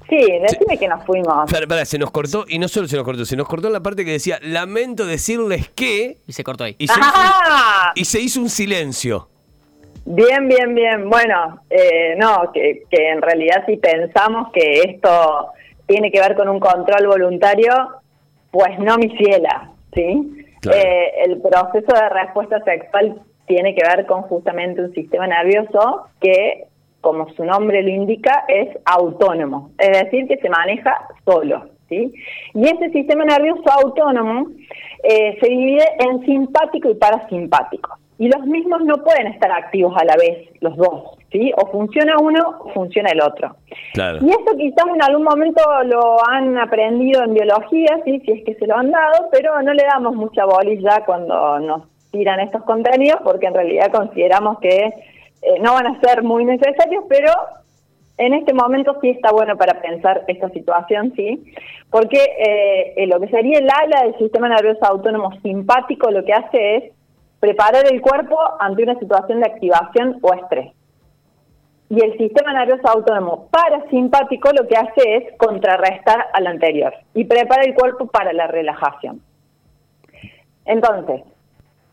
Sí, 0.09 0.17
decime 0.41 0.77
que 0.77 0.87
nos 0.87 1.05
fuimos. 1.05 1.45
Espera, 1.45 1.65
espera, 1.65 1.85
se 1.85 1.97
nos 1.97 2.11
cortó, 2.11 2.45
y 2.47 2.59
no 2.59 2.67
solo 2.67 2.87
se 2.87 2.95
nos 2.95 3.03
cortó, 3.03 3.25
se 3.25 3.35
nos 3.35 3.47
cortó 3.47 3.69
la 3.69 3.81
parte 3.81 4.05
que 4.05 4.11
decía, 4.11 4.39
lamento 4.41 5.05
decirles 5.05 5.69
que... 5.69 6.17
Y 6.25 6.33
se 6.33 6.43
cortó 6.43 6.63
ahí. 6.63 6.75
Y 6.77 6.87
se, 6.87 6.93
hizo, 6.93 7.01
¡Ah! 7.03 7.91
y 7.93 8.05
se 8.05 8.21
hizo 8.21 8.39
un 8.39 8.49
silencio. 8.49 9.27
Bien, 10.05 10.47
bien, 10.47 10.73
bien. 10.73 11.09
Bueno, 11.09 11.59
eh, 11.69 12.15
no, 12.17 12.49
que, 12.53 12.83
que 12.89 13.09
en 13.09 13.21
realidad 13.21 13.63
si 13.67 13.75
pensamos 13.75 14.49
que 14.53 14.79
esto 14.83 15.47
tiene 15.87 16.11
que 16.11 16.19
ver 16.19 16.35
con 16.35 16.49
un 16.49 16.59
control 16.59 17.07
voluntario, 17.07 17.73
pues 18.51 18.77
no, 18.79 18.97
mi 18.97 19.09
ciela, 19.17 19.71
¿sí? 19.93 20.45
Claro. 20.61 20.77
Eh, 20.77 21.23
el 21.25 21.41
proceso 21.41 21.93
de 21.93 22.09
respuesta 22.09 22.61
sexual 22.63 23.21
tiene 23.45 23.73
que 23.73 23.87
ver 23.87 24.05
con 24.05 24.23
justamente 24.23 24.81
un 24.81 24.93
sistema 24.93 25.25
nervioso 25.25 26.07
que, 26.19 26.65
como 27.01 27.29
su 27.33 27.43
nombre 27.45 27.81
lo 27.81 27.89
indica, 27.89 28.45
es 28.47 28.77
autónomo, 28.85 29.71
es 29.79 30.03
decir, 30.03 30.27
que 30.27 30.37
se 30.37 30.49
maneja 30.49 31.07
solo, 31.25 31.69
¿sí? 31.87 32.13
Y 32.53 32.63
ese 32.63 32.89
sistema 32.89 33.23
nervioso 33.23 33.63
autónomo 33.71 34.49
eh, 35.03 35.37
se 35.39 35.47
divide 35.47 35.85
en 35.99 36.25
simpático 36.25 36.89
y 36.89 36.95
parasimpático. 36.95 37.97
Y 38.19 38.29
los 38.29 38.45
mismos 38.45 38.81
no 38.83 38.95
pueden 39.03 39.27
estar 39.27 39.51
activos 39.51 39.93
a 39.95 40.03
la 40.05 40.15
vez, 40.15 40.49
los 40.61 40.75
dos, 40.75 41.17
¿sí? 41.31 41.51
O 41.55 41.67
funciona 41.67 42.15
uno 42.19 42.57
o 42.61 42.69
funciona 42.69 43.09
el 43.11 43.21
otro. 43.21 43.55
Claro. 43.93 44.17
Y 44.21 44.29
esto 44.29 44.57
quizás 44.57 44.85
en 44.93 45.03
algún 45.03 45.23
momento 45.23 45.61
lo 45.83 46.17
han 46.27 46.57
aprendido 46.57 47.23
en 47.23 47.35
biología, 47.35 47.99
¿sí? 48.05 48.19
si 48.21 48.31
es 48.31 48.43
que 48.43 48.55
se 48.55 48.65
lo 48.65 48.75
han 48.75 48.89
dado, 48.89 49.29
pero 49.31 49.61
no 49.61 49.71
le 49.73 49.83
damos 49.83 50.15
mucha 50.15 50.45
bolilla 50.45 51.03
cuando 51.05 51.59
nos 51.59 51.83
tiran 52.11 52.39
estos 52.39 52.63
contenidos 52.63 53.19
porque 53.23 53.47
en 53.47 53.53
realidad 53.53 53.91
consideramos 53.91 54.59
que 54.59 54.93
eh, 55.41 55.59
no 55.61 55.73
van 55.73 55.87
a 55.87 55.99
ser 55.99 56.23
muy 56.23 56.45
necesarios, 56.45 57.03
pero 57.07 57.31
en 58.17 58.33
este 58.33 58.53
momento 58.53 58.97
sí 59.01 59.09
está 59.09 59.31
bueno 59.31 59.55
para 59.57 59.79
pensar 59.81 60.23
esta 60.27 60.49
situación, 60.49 61.13
sí, 61.15 61.43
porque 61.91 62.17
eh, 62.17 62.93
eh, 62.97 63.07
lo 63.07 63.19
que 63.19 63.27
sería 63.27 63.59
el 63.59 63.69
ala 63.69 64.03
del 64.03 64.17
sistema 64.17 64.49
nervioso 64.49 64.83
autónomo 64.85 65.31
simpático 65.41 66.09
lo 66.09 66.25
que 66.25 66.33
hace 66.33 66.75
es 66.77 66.83
preparar 67.39 67.85
el 67.91 68.01
cuerpo 68.01 68.37
ante 68.59 68.83
una 68.83 68.97
situación 68.99 69.39
de 69.39 69.47
activación 69.47 70.19
o 70.21 70.33
estrés. 70.33 70.73
Y 71.89 72.03
el 72.03 72.17
sistema 72.17 72.51
nervioso 72.53 72.87
autónomo 72.89 73.47
parasimpático 73.49 74.51
lo 74.51 74.67
que 74.67 74.75
hace 74.75 75.15
es 75.15 75.37
contrarrestar 75.37 76.27
al 76.33 76.47
anterior 76.47 76.93
y 77.13 77.23
prepara 77.23 77.63
el 77.63 77.73
cuerpo 77.73 78.07
para 78.07 78.33
la 78.33 78.47
relajación. 78.47 79.21
Entonces, 80.65 81.21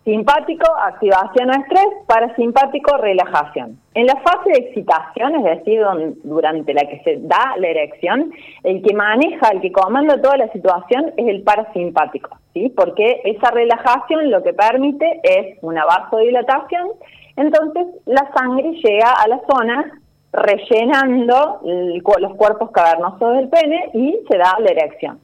simpático, 0.05 0.67
activación 0.77 1.51
o 1.51 1.53
estrés, 1.53 1.87
parasimpático, 2.07 2.97
relajación. 2.99 3.79
En 3.95 4.07
la 4.07 4.17
fase 4.17 4.51
de 4.51 4.59
excitación, 4.59 5.37
es 5.37 5.45
decir, 5.45 5.83
durante 6.23 6.75
la 6.75 6.83
que 6.83 7.01
se 7.05 7.17
da 7.21 7.55
la 7.57 7.69
erección, 7.69 8.33
el 8.63 8.83
que 8.83 8.95
maneja, 8.95 9.49
el 9.49 9.61
que 9.61 9.73
comanda 9.73 10.21
toda 10.21 10.37
la 10.37 10.49
situación 10.53 11.13
es 11.17 11.27
el 11.27 11.43
parasimpático, 11.43 12.37
¿sí? 12.53 12.73
Porque 12.77 13.23
esa 13.25 13.51
relajación 13.51 14.31
lo 14.31 14.43
que 14.43 14.53
permite 14.53 15.21
es 15.23 15.59
una 15.63 15.85
vasodilatación, 15.87 16.89
entonces 17.37 17.87
la 18.05 18.31
sangre 18.37 18.73
llega 18.73 19.11
a 19.11 19.29
la 19.29 19.41
zona 19.51 20.01
rellenando 20.33 21.61
los 21.63 22.35
cuerpos 22.35 22.71
cavernosos 22.73 23.37
del 23.37 23.49
pene 23.49 23.91
y 23.95 24.19
se 24.29 24.37
da 24.37 24.57
la 24.59 24.71
erección. 24.71 25.19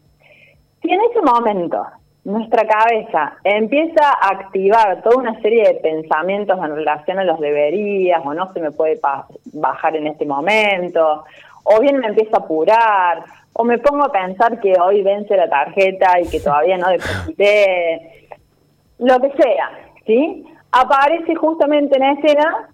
Si 0.80 0.90
en 0.90 1.00
ese 1.00 1.20
momento 1.20 1.84
nuestra 2.30 2.66
cabeza 2.66 3.34
empieza 3.44 4.04
a 4.04 4.28
activar 4.28 5.02
toda 5.02 5.16
una 5.16 5.40
serie 5.40 5.64
de 5.64 5.74
pensamientos 5.74 6.58
en 6.58 6.74
relación 6.74 7.18
a 7.18 7.24
los 7.24 7.40
deberías 7.40 8.20
o 8.24 8.34
no 8.34 8.52
se 8.52 8.60
me 8.60 8.70
puede 8.70 9.00
bajar 9.52 9.96
en 9.96 10.06
este 10.06 10.26
momento, 10.26 11.24
o 11.64 11.80
bien 11.80 11.98
me 11.98 12.08
empiezo 12.08 12.36
a 12.36 12.40
apurar, 12.40 13.24
o 13.52 13.64
me 13.64 13.78
pongo 13.78 14.04
a 14.04 14.12
pensar 14.12 14.60
que 14.60 14.74
hoy 14.80 15.02
vence 15.02 15.36
la 15.36 15.48
tarjeta 15.48 16.20
y 16.20 16.28
que 16.28 16.40
todavía 16.40 16.78
no 16.78 16.88
deposité, 16.88 18.28
lo 18.98 19.18
que 19.20 19.30
sea, 19.32 19.70
¿sí? 20.06 20.44
Aparece 20.72 21.34
justamente 21.34 21.96
en 21.96 22.18
escena 22.18 22.68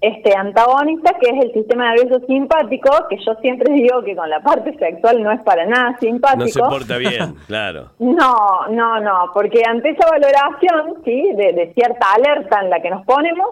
este 0.00 0.36
antagonista 0.36 1.14
que 1.20 1.30
es 1.30 1.44
el 1.44 1.52
sistema 1.52 1.94
nervioso 1.94 2.24
simpático, 2.26 2.90
que 3.08 3.16
yo 3.24 3.34
siempre 3.36 3.72
digo 3.72 4.02
que 4.02 4.14
con 4.14 4.28
la 4.28 4.40
parte 4.40 4.76
sexual 4.78 5.22
no 5.22 5.32
es 5.32 5.40
para 5.40 5.66
nada 5.66 5.96
simpático. 5.98 6.44
No 6.44 6.48
se 6.48 6.60
porta 6.60 6.98
bien, 6.98 7.34
claro. 7.46 7.90
No, 7.98 8.68
no, 8.70 9.00
no, 9.00 9.30
porque 9.32 9.62
ante 9.66 9.90
esa 9.90 10.08
valoración, 10.10 11.02
sí, 11.04 11.32
de, 11.34 11.52
de 11.52 11.72
cierta 11.74 12.06
alerta 12.14 12.60
en 12.60 12.70
la 12.70 12.80
que 12.80 12.90
nos 12.90 13.04
ponemos, 13.06 13.48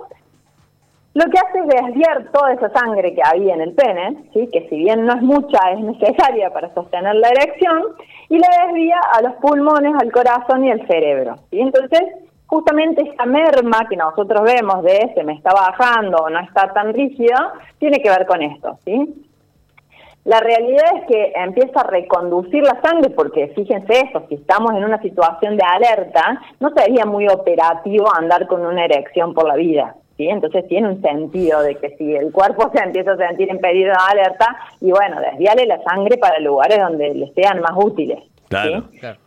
lo 1.14 1.24
que 1.26 1.38
hace 1.38 1.60
es 1.60 1.66
desviar 1.68 2.30
toda 2.32 2.52
esa 2.52 2.70
sangre 2.72 3.14
que 3.14 3.22
había 3.24 3.54
en 3.54 3.60
el 3.60 3.72
pene, 3.72 4.24
sí, 4.32 4.48
que 4.52 4.68
si 4.68 4.76
bien 4.76 5.06
no 5.06 5.14
es 5.14 5.22
mucha, 5.22 5.58
es 5.70 5.78
necesaria 5.78 6.52
para 6.52 6.74
sostener 6.74 7.14
la 7.14 7.28
erección, 7.28 7.82
y 8.28 8.38
la 8.38 8.48
desvía 8.66 8.98
a 9.12 9.22
los 9.22 9.34
pulmones, 9.34 9.94
al 10.00 10.10
corazón 10.10 10.64
y 10.64 10.72
al 10.72 10.84
cerebro. 10.88 11.36
¿sí? 11.50 11.60
Entonces, 11.60 12.00
justamente 12.54 13.02
esa 13.02 13.26
merma 13.26 13.88
que 13.88 13.96
nosotros 13.96 14.42
vemos 14.42 14.84
de 14.84 15.10
se 15.12 15.24
me 15.24 15.32
está 15.32 15.52
bajando 15.52 16.18
o 16.18 16.30
no 16.30 16.38
está 16.38 16.72
tan 16.72 16.94
rígida, 16.94 17.52
tiene 17.78 18.00
que 18.00 18.08
ver 18.08 18.26
con 18.26 18.42
esto, 18.42 18.78
¿sí? 18.84 19.26
La 20.24 20.38
realidad 20.38 20.84
es 20.98 21.06
que 21.08 21.32
empieza 21.34 21.80
a 21.80 21.90
reconducir 21.90 22.62
la 22.62 22.80
sangre, 22.80 23.10
porque 23.10 23.48
fíjense 23.48 23.92
esto, 24.04 24.24
si 24.28 24.36
estamos 24.36 24.72
en 24.74 24.84
una 24.84 25.02
situación 25.02 25.56
de 25.56 25.64
alerta, 25.64 26.40
no 26.60 26.70
sería 26.70 27.04
muy 27.04 27.26
operativo 27.28 28.06
andar 28.14 28.46
con 28.46 28.64
una 28.64 28.84
erección 28.84 29.34
por 29.34 29.48
la 29.48 29.56
vida. 29.56 29.96
¿sí? 30.16 30.28
Entonces 30.28 30.66
tiene 30.68 30.88
un 30.88 31.02
sentido 31.02 31.60
de 31.60 31.74
que 31.74 31.96
si 31.96 32.14
el 32.14 32.30
cuerpo 32.30 32.70
se 32.74 32.84
empieza 32.84 33.12
a 33.12 33.16
sentir 33.16 33.50
impedido 33.50 33.90
de 33.90 34.12
alerta, 34.12 34.46
y 34.80 34.92
bueno, 34.92 35.20
desviale 35.20 35.66
la 35.66 35.82
sangre 35.82 36.16
para 36.18 36.38
lugares 36.38 36.78
donde 36.78 37.14
le 37.14 37.32
sean 37.34 37.60
más 37.60 37.72
útiles. 37.74 38.20
¿sí? 38.22 38.38
Claro. 38.48 39.23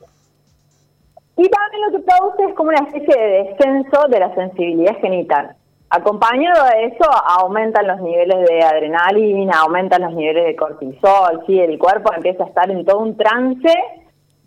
Y 1.37 1.47
también 1.49 1.81
lo 1.85 1.91
que 1.91 2.03
produce 2.03 2.43
es 2.49 2.55
como 2.55 2.69
una 2.69 2.87
especie 2.87 3.15
de 3.15 3.43
descenso 3.43 4.07
de 4.09 4.19
la 4.19 4.33
sensibilidad 4.33 4.97
genital. 4.99 5.55
Acompañado 5.89 6.65
de 6.65 6.85
eso, 6.85 7.09
aumentan 7.39 7.87
los 7.87 8.01
niveles 8.01 8.45
de 8.49 8.61
adrenalina, 8.61 9.61
aumentan 9.61 10.01
los 10.01 10.13
niveles 10.13 10.45
de 10.45 10.55
cortisol, 10.55 11.43
¿sí? 11.45 11.59
el 11.59 11.77
cuerpo 11.79 12.11
empieza 12.13 12.43
a 12.43 12.47
estar 12.47 12.69
en 12.69 12.83
todo 12.83 12.99
un 12.99 13.15
trance 13.15 13.71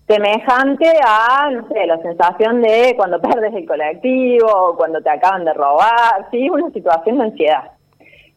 semejante 0.06 0.87
a, 1.06 1.49
no 1.50 1.68
sé, 1.68 1.87
la 1.87 2.02
sensación 2.02 2.61
de 2.61 2.94
cuando 2.97 3.20
perdes 3.23 3.54
el 3.54 3.66
colectivo, 3.66 4.49
o 4.49 4.76
cuando 4.76 5.00
te 5.00 5.09
acaban 5.09 5.44
de 5.44 5.54
robar, 5.54 6.28
¿sí? 6.30 6.50
una 6.50 6.70
situación 6.73 7.18
de 7.18 7.25
ansiedad. 7.25 7.70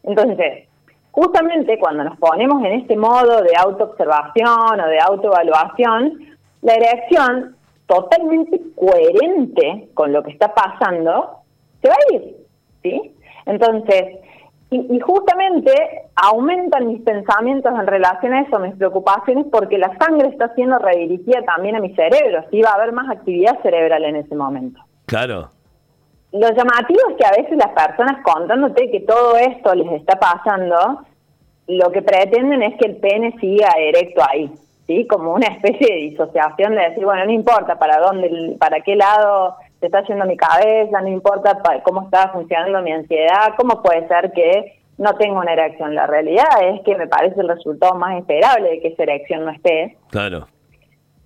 Entonces, 0.04 0.68
justamente 1.10 1.78
cuando 1.78 2.04
nos 2.04 2.16
ponemos 2.18 2.64
en 2.64 2.72
este 2.80 2.96
modo 2.96 3.42
de 3.42 3.50
autoobservación 3.58 4.80
o 4.80 4.86
de 4.86 5.00
autoevaluación, 5.00 6.20
la 6.62 6.74
erección 6.74 7.53
totalmente 7.86 8.60
coherente 8.74 9.88
con 9.94 10.12
lo 10.12 10.22
que 10.22 10.32
está 10.32 10.54
pasando, 10.54 11.40
se 11.82 11.88
va 11.88 11.94
a 11.94 12.14
ir, 12.14 12.36
¿sí? 12.82 13.14
Entonces, 13.46 14.18
y, 14.70 14.98
justamente 15.00 15.72
aumentan 16.16 16.88
mis 16.88 17.02
pensamientos 17.02 17.72
en 17.72 17.86
relación 17.86 18.32
a 18.32 18.42
eso, 18.42 18.58
mis 18.58 18.74
preocupaciones, 18.74 19.46
porque 19.50 19.78
la 19.78 19.96
sangre 19.98 20.28
está 20.28 20.52
siendo 20.54 20.78
redirigida 20.78 21.42
también 21.42 21.76
a 21.76 21.80
mi 21.80 21.94
cerebro, 21.94 22.44
sí 22.50 22.60
va 22.62 22.70
a 22.70 22.74
haber 22.74 22.92
más 22.92 23.08
actividad 23.10 23.60
cerebral 23.62 24.04
en 24.04 24.16
ese 24.16 24.34
momento. 24.34 24.80
Claro. 25.06 25.50
Lo 26.32 26.48
llamativo 26.48 27.00
es 27.10 27.16
que 27.16 27.26
a 27.26 27.42
veces 27.42 27.56
las 27.56 27.70
personas 27.70 28.24
contándote 28.24 28.90
que 28.90 29.00
todo 29.00 29.36
esto 29.36 29.74
les 29.74 29.92
está 29.92 30.18
pasando, 30.18 31.04
lo 31.68 31.92
que 31.92 32.02
pretenden 32.02 32.62
es 32.62 32.76
que 32.76 32.88
el 32.88 32.96
pene 32.96 33.36
siga 33.40 33.68
erecto 33.78 34.22
ahí, 34.28 34.52
¿sí? 34.86 35.06
Como 35.06 35.32
una 35.34 35.46
especie 35.46 35.86
de 35.86 36.00
disociación 36.10 36.74
de 36.74 36.88
decir, 36.88 37.04
bueno, 37.04 37.24
no 37.24 37.32
importa 37.32 37.78
para 37.78 37.98
dónde, 37.98 38.56
para 38.58 38.80
qué 38.80 38.96
lado 38.96 39.56
se 39.80 39.86
está 39.86 40.02
yendo 40.04 40.24
mi 40.24 40.36
cabeza, 40.36 41.00
no 41.00 41.08
importa 41.08 41.60
cómo 41.82 42.02
está 42.02 42.30
funcionando 42.30 42.82
mi 42.82 42.92
ansiedad, 42.92 43.54
cómo 43.56 43.82
puede 43.82 44.06
ser 44.08 44.32
que 44.32 44.80
no 44.98 45.14
tengo 45.14 45.40
una 45.40 45.52
erección. 45.52 45.94
La 45.94 46.06
realidad 46.06 46.46
es 46.62 46.80
que 46.82 46.94
me 46.94 47.06
parece 47.06 47.40
el 47.40 47.48
resultado 47.48 47.94
más 47.94 48.18
esperable 48.18 48.70
de 48.70 48.80
que 48.80 48.88
esa 48.88 49.02
erección 49.02 49.44
no 49.44 49.50
esté. 49.50 49.96
Claro. 50.10 50.46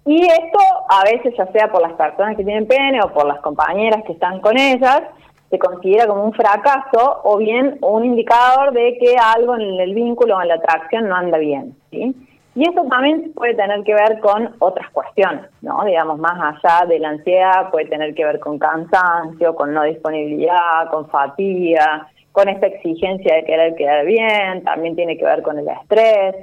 Y 0.06 0.22
esto 0.24 0.58
a 0.88 1.04
veces, 1.04 1.34
ya 1.36 1.46
sea 1.52 1.70
por 1.70 1.82
las 1.82 1.92
personas 1.92 2.36
que 2.36 2.44
tienen 2.44 2.66
pene 2.66 3.00
o 3.02 3.12
por 3.12 3.26
las 3.26 3.40
compañeras 3.40 4.02
que 4.06 4.12
están 4.12 4.40
con 4.40 4.58
ellas, 4.58 5.02
se 5.50 5.58
considera 5.58 6.06
como 6.06 6.24
un 6.24 6.32
fracaso 6.32 7.20
o 7.24 7.36
bien 7.36 7.78
un 7.80 8.04
indicador 8.04 8.72
de 8.72 8.98
que 8.98 9.16
algo 9.16 9.54
en 9.54 9.80
el 9.80 9.94
vínculo 9.94 10.36
o 10.36 10.42
en 10.42 10.48
la 10.48 10.54
atracción 10.54 11.08
no 11.08 11.14
anda 11.14 11.38
bien. 11.38 11.74
¿sí? 11.90 12.14
Y 12.58 12.68
eso 12.68 12.82
también 12.90 13.32
puede 13.34 13.54
tener 13.54 13.84
que 13.84 13.94
ver 13.94 14.18
con 14.18 14.56
otras 14.58 14.90
cuestiones, 14.90 15.48
¿no? 15.62 15.84
Digamos, 15.84 16.18
más 16.18 16.56
allá 16.56 16.86
de 16.86 16.98
la 16.98 17.10
ansiedad, 17.10 17.70
puede 17.70 17.86
tener 17.86 18.16
que 18.16 18.24
ver 18.24 18.40
con 18.40 18.58
cansancio, 18.58 19.54
con 19.54 19.72
no 19.72 19.84
disponibilidad, 19.84 20.90
con 20.90 21.08
fatiga, 21.08 22.08
con 22.32 22.48
esta 22.48 22.66
exigencia 22.66 23.36
de 23.36 23.44
querer 23.44 23.76
quedar 23.76 24.04
bien, 24.04 24.64
también 24.64 24.96
tiene 24.96 25.16
que 25.16 25.24
ver 25.24 25.42
con 25.42 25.56
el 25.56 25.68
estrés, 25.68 26.34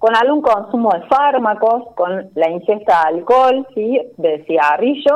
con 0.00 0.16
algún 0.16 0.42
consumo 0.42 0.90
de 0.90 1.02
fármacos, 1.02 1.94
con 1.94 2.30
la 2.34 2.50
ingesta 2.50 3.02
de 3.04 3.18
alcohol, 3.18 3.64
¿sí? 3.72 4.00
de 4.16 4.42
cigarrillo, 4.46 5.14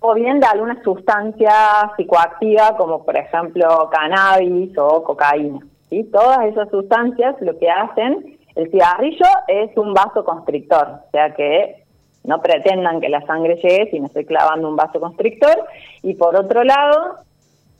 o 0.00 0.12
bien 0.12 0.38
de 0.38 0.48
alguna 0.48 0.82
sustancia 0.82 1.50
psicoactiva 1.96 2.76
como 2.76 3.06
por 3.06 3.16
ejemplo 3.16 3.88
cannabis 3.90 4.76
o 4.76 5.02
cocaína. 5.02 5.60
¿sí? 5.88 6.04
Todas 6.12 6.44
esas 6.44 6.68
sustancias 6.68 7.36
lo 7.40 7.58
que 7.58 7.70
hacen 7.70 8.37
el 8.58 8.70
cigarrillo 8.72 9.26
es 9.46 9.76
un 9.76 9.94
vaso 9.94 10.24
constrictor, 10.24 10.88
o 11.06 11.10
sea 11.12 11.32
que 11.32 11.84
no 12.24 12.42
pretendan 12.42 13.00
que 13.00 13.08
la 13.08 13.24
sangre 13.24 13.54
llegue 13.54 13.88
si 13.92 14.00
no 14.00 14.06
estoy 14.06 14.24
clavando 14.24 14.68
un 14.68 14.74
vaso 14.74 14.98
constrictor. 14.98 15.64
Y 16.02 16.14
por 16.14 16.34
otro 16.34 16.64
lado, 16.64 17.18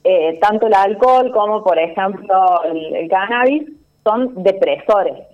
eh, 0.04 0.38
tanto 0.40 0.68
el 0.68 0.74
alcohol 0.74 1.32
como, 1.32 1.64
por 1.64 1.80
ejemplo, 1.80 2.62
el, 2.62 3.08
cannabis 3.08 3.64
son 4.04 4.40
depresores, 4.44 5.26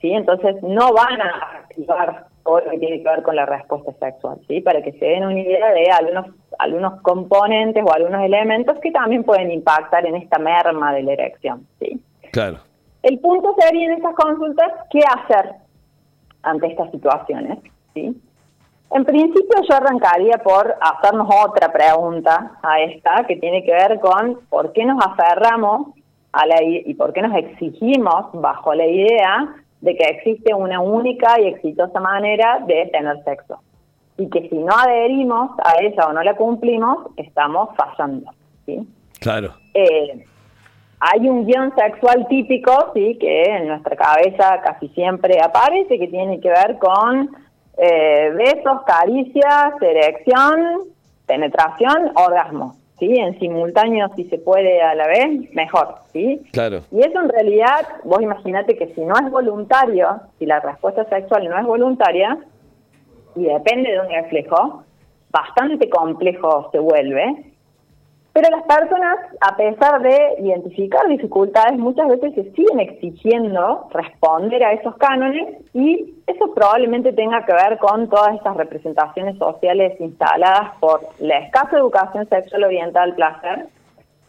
¿sí? 0.00 0.12
Entonces 0.12 0.62
no 0.62 0.92
van 0.92 1.20
a 1.20 1.64
activar 1.64 2.26
todo 2.44 2.60
lo 2.60 2.70
que 2.70 2.78
tiene 2.78 3.02
que 3.02 3.08
ver 3.08 3.22
con 3.24 3.34
la 3.34 3.44
respuesta 3.44 3.92
sexual, 3.98 4.38
¿sí? 4.46 4.60
Para 4.60 4.82
que 4.82 4.92
se 4.92 5.04
den 5.04 5.24
una 5.24 5.40
idea 5.40 5.72
de 5.72 5.90
algunos, 5.90 6.26
algunos 6.60 7.00
componentes 7.02 7.82
o 7.84 7.92
algunos 7.92 8.22
elementos 8.22 8.78
que 8.78 8.92
también 8.92 9.24
pueden 9.24 9.50
impactar 9.50 10.06
en 10.06 10.14
esta 10.14 10.38
merma 10.38 10.94
de 10.94 11.02
la 11.02 11.12
erección, 11.14 11.66
¿sí? 11.80 12.00
Claro. 12.30 12.58
El 13.02 13.18
punto 13.18 13.54
sería 13.58 13.86
en 13.86 13.92
estas 13.94 14.14
consultas 14.14 14.72
qué 14.90 15.00
hacer 15.00 15.54
ante 16.42 16.68
estas 16.68 16.90
situaciones. 16.90 17.58
¿sí? 17.94 18.20
En 18.94 19.04
principio 19.04 19.62
yo 19.68 19.74
arrancaría 19.74 20.38
por 20.38 20.74
hacernos 20.80 21.28
otra 21.44 21.72
pregunta 21.72 22.58
a 22.62 22.80
esta 22.80 23.24
que 23.26 23.36
tiene 23.36 23.64
que 23.64 23.72
ver 23.72 23.98
con 24.00 24.40
por 24.50 24.72
qué 24.72 24.84
nos 24.84 25.04
aferramos 25.04 25.88
a 26.32 26.46
la 26.46 26.62
y 26.62 26.92
por 26.94 27.12
qué 27.12 27.22
nos 27.22 27.34
exigimos 27.36 28.26
bajo 28.34 28.74
la 28.74 28.86
idea 28.86 29.54
de 29.80 29.96
que 29.96 30.04
existe 30.04 30.54
una 30.54 30.80
única 30.80 31.40
y 31.40 31.46
exitosa 31.46 32.00
manera 32.00 32.60
de 32.66 32.88
tener 32.92 33.22
sexo. 33.24 33.60
Y 34.16 34.28
que 34.28 34.48
si 34.48 34.56
no 34.56 34.74
adherimos 34.76 35.50
a 35.64 35.82
ella 35.82 36.06
o 36.06 36.12
no 36.12 36.22
la 36.22 36.36
cumplimos, 36.36 37.08
estamos 37.16 37.70
fallando. 37.76 38.30
¿sí? 38.66 38.86
Claro. 39.20 39.54
Eh, 39.74 40.24
hay 41.04 41.28
un 41.28 41.46
guion 41.46 41.74
sexual 41.74 42.28
típico, 42.28 42.92
sí, 42.94 43.18
que 43.18 43.42
en 43.42 43.66
nuestra 43.66 43.96
cabeza 43.96 44.60
casi 44.62 44.86
siempre 44.90 45.40
aparece, 45.42 45.98
que 45.98 46.06
tiene 46.06 46.38
que 46.40 46.48
ver 46.48 46.78
con 46.78 47.28
eh, 47.76 48.30
besos, 48.36 48.82
caricias, 48.86 49.74
erección, 49.80 50.84
penetración, 51.26 52.12
orgasmo. 52.14 52.76
¿sí? 53.00 53.16
En 53.18 53.36
simultáneo, 53.40 54.10
si 54.14 54.24
se 54.24 54.38
puede 54.38 54.80
a 54.80 54.94
la 54.94 55.08
vez, 55.08 55.52
mejor. 55.54 55.96
¿sí? 56.12 56.40
Claro. 56.52 56.82
Y 56.92 57.00
eso 57.00 57.20
en 57.20 57.30
realidad, 57.30 57.84
vos 58.04 58.22
imaginate 58.22 58.76
que 58.76 58.94
si 58.94 59.00
no 59.00 59.14
es 59.16 59.28
voluntario, 59.28 60.20
si 60.38 60.46
la 60.46 60.60
respuesta 60.60 61.04
sexual 61.06 61.48
no 61.48 61.58
es 61.58 61.66
voluntaria, 61.66 62.38
y 63.34 63.42
depende 63.42 63.90
de 63.90 63.98
un 63.98 64.08
reflejo, 64.08 64.84
bastante 65.30 65.90
complejo 65.90 66.68
se 66.70 66.78
vuelve, 66.78 67.51
pero 68.32 68.48
las 68.48 68.62
personas, 68.62 69.18
a 69.40 69.56
pesar 69.56 70.00
de 70.00 70.36
identificar 70.38 71.06
dificultades, 71.06 71.78
muchas 71.78 72.08
veces 72.08 72.34
se 72.34 72.50
siguen 72.52 72.80
exigiendo 72.80 73.88
responder 73.90 74.64
a 74.64 74.72
esos 74.72 74.96
cánones 74.96 75.58
y 75.74 76.14
eso 76.26 76.54
probablemente 76.54 77.12
tenga 77.12 77.44
que 77.44 77.52
ver 77.52 77.78
con 77.78 78.08
todas 78.08 78.34
estas 78.34 78.56
representaciones 78.56 79.36
sociales 79.36 80.00
instaladas 80.00 80.72
por 80.80 81.00
la 81.18 81.40
escasa 81.40 81.76
educación 81.76 82.26
sexual 82.28 82.64
oriental 82.64 83.10
al 83.10 83.14
placer 83.14 83.66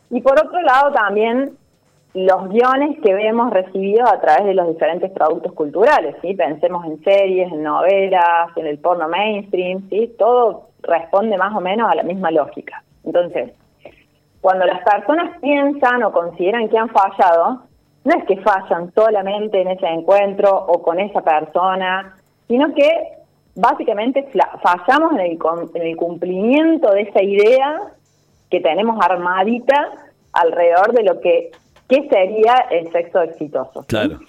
y 0.09 0.19
por 0.21 0.37
otro 0.37 0.61
lado 0.61 0.91
también 0.91 1.57
los 2.13 2.49
guiones 2.49 2.99
que 3.01 3.13
vemos 3.13 3.51
recibidos 3.51 4.11
a 4.11 4.19
través 4.19 4.45
de 4.45 4.53
los 4.53 4.67
diferentes 4.67 5.11
productos 5.11 5.53
culturales, 5.53 6.15
¿sí? 6.21 6.35
Pensemos 6.35 6.85
en 6.85 7.03
series, 7.03 7.51
en 7.51 7.63
novelas, 7.63 8.55
en 8.55 8.67
el 8.67 8.77
porno 8.77 9.07
mainstream, 9.07 9.89
¿sí? 9.89 10.13
Todo 10.19 10.67
responde 10.83 11.37
más 11.37 11.55
o 11.55 11.61
menos 11.61 11.89
a 11.89 11.95
la 11.95 12.03
misma 12.03 12.29
lógica. 12.29 12.83
Entonces, 13.03 13.53
cuando 14.43 14.65
las 14.65 14.83
personas 14.83 15.39
piensan 15.39 16.03
o 16.03 16.11
consideran 16.11 16.67
que 16.67 16.77
han 16.77 16.89
fallado, 16.89 17.61
no 18.03 18.13
es 18.13 18.25
que 18.25 18.35
fallan 18.41 18.93
solamente 18.93 19.61
en 19.61 19.69
ese 19.69 19.87
encuentro 19.87 20.53
o 20.67 20.83
con 20.83 20.99
esa 20.99 21.21
persona, 21.21 22.17
sino 22.49 22.73
que 22.73 22.89
básicamente 23.55 24.29
fallamos 24.61 25.13
en 25.13 25.19
el, 25.21 25.39
en 25.75 25.81
el 25.81 25.95
cumplimiento 25.95 26.91
de 26.91 27.03
esa 27.03 27.23
idea 27.23 27.83
que 28.51 28.59
tenemos 28.59 28.99
armadita 29.01 29.91
alrededor 30.33 30.91
de 30.91 31.03
lo 31.03 31.21
que 31.21 31.51
¿qué 31.87 32.05
sería 32.09 32.65
el 32.69 32.91
sexo 32.91 33.21
exitoso. 33.21 33.85
Claro. 33.87 34.19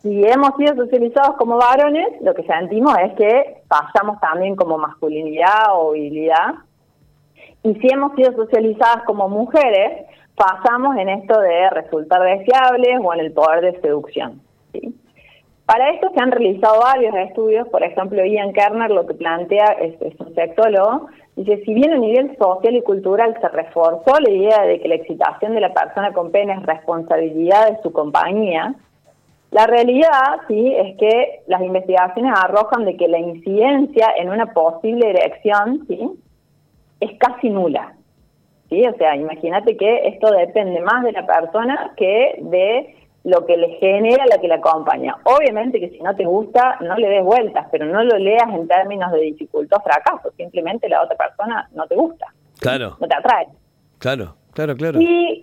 Si 0.00 0.24
hemos 0.24 0.54
sido 0.58 0.76
socializados 0.76 1.36
como 1.38 1.56
varones, 1.56 2.06
lo 2.20 2.34
que 2.34 2.44
sentimos 2.44 2.96
es 3.02 3.14
que 3.14 3.62
fallamos 3.66 4.20
también 4.20 4.54
como 4.54 4.78
masculinidad 4.78 5.72
o 5.72 5.90
virilidad 5.90 6.54
y 7.66 7.74
si 7.80 7.88
hemos 7.92 8.14
sido 8.14 8.32
socializadas 8.32 9.02
como 9.06 9.28
mujeres, 9.28 10.06
pasamos 10.36 10.96
en 10.98 11.08
esto 11.08 11.40
de 11.40 11.68
resultar 11.70 12.22
deseables 12.22 13.00
o 13.02 13.12
en 13.12 13.20
el 13.20 13.32
poder 13.32 13.60
de 13.60 13.80
seducción. 13.80 14.40
Para 15.64 15.90
esto 15.90 16.08
se 16.14 16.20
han 16.20 16.30
realizado 16.30 16.80
varios 16.80 17.12
estudios, 17.16 17.66
por 17.68 17.82
ejemplo, 17.82 18.24
Ian 18.24 18.52
Kerner 18.52 18.92
lo 18.92 19.04
que 19.04 19.14
plantea 19.14 19.66
es, 19.80 20.00
es, 20.00 20.14
un 20.20 20.32
sexólogo, 20.32 21.08
dice, 21.34 21.60
si 21.64 21.74
bien 21.74 21.92
a 21.92 21.98
nivel 21.98 22.36
social 22.38 22.76
y 22.76 22.82
cultural 22.82 23.36
se 23.40 23.48
reforzó 23.48 24.20
la 24.20 24.30
idea 24.30 24.62
de 24.62 24.80
que 24.80 24.86
la 24.86 24.94
excitación 24.94 25.56
de 25.56 25.62
la 25.62 25.74
persona 25.74 26.12
con 26.12 26.30
pene 26.30 26.52
es 26.52 26.62
responsabilidad 26.62 27.68
de 27.72 27.82
su 27.82 27.92
compañía, 27.92 28.76
la 29.50 29.66
realidad 29.66 30.42
sí 30.46 30.72
es 30.72 30.96
que 30.98 31.40
las 31.48 31.62
investigaciones 31.62 32.32
arrojan 32.36 32.84
de 32.84 32.96
que 32.96 33.08
la 33.08 33.18
incidencia 33.18 34.06
en 34.16 34.30
una 34.30 34.52
posible 34.52 35.10
erección, 35.10 35.84
¿sí? 35.88 36.16
Es 37.00 37.18
casi 37.18 37.50
nula. 37.50 37.94
¿sí? 38.68 38.86
O 38.86 38.96
sea, 38.96 39.16
imagínate 39.16 39.76
que 39.76 40.08
esto 40.08 40.30
depende 40.30 40.80
más 40.80 41.04
de 41.04 41.12
la 41.12 41.26
persona 41.26 41.92
que 41.96 42.36
de 42.40 42.96
lo 43.24 43.44
que 43.44 43.56
le 43.56 43.70
genera 43.80 44.24
la 44.26 44.38
que 44.38 44.46
la 44.46 44.56
acompaña. 44.56 45.16
Obviamente 45.24 45.80
que 45.80 45.90
si 45.90 45.98
no 46.00 46.14
te 46.14 46.24
gusta, 46.24 46.78
no 46.80 46.96
le 46.96 47.08
des 47.08 47.24
vueltas, 47.24 47.66
pero 47.72 47.84
no 47.84 48.04
lo 48.04 48.18
leas 48.18 48.48
en 48.54 48.68
términos 48.68 49.10
de 49.10 49.20
dificultad 49.20 49.80
o 49.80 49.82
fracaso, 49.82 50.30
simplemente 50.36 50.88
la 50.88 51.02
otra 51.02 51.16
persona 51.16 51.68
no 51.74 51.86
te 51.88 51.96
gusta. 51.96 52.26
Claro. 52.60 52.96
No 53.00 53.08
te 53.08 53.16
atrae. 53.16 53.48
Claro, 53.98 54.36
claro, 54.52 54.76
claro. 54.76 55.00
Y 55.00 55.42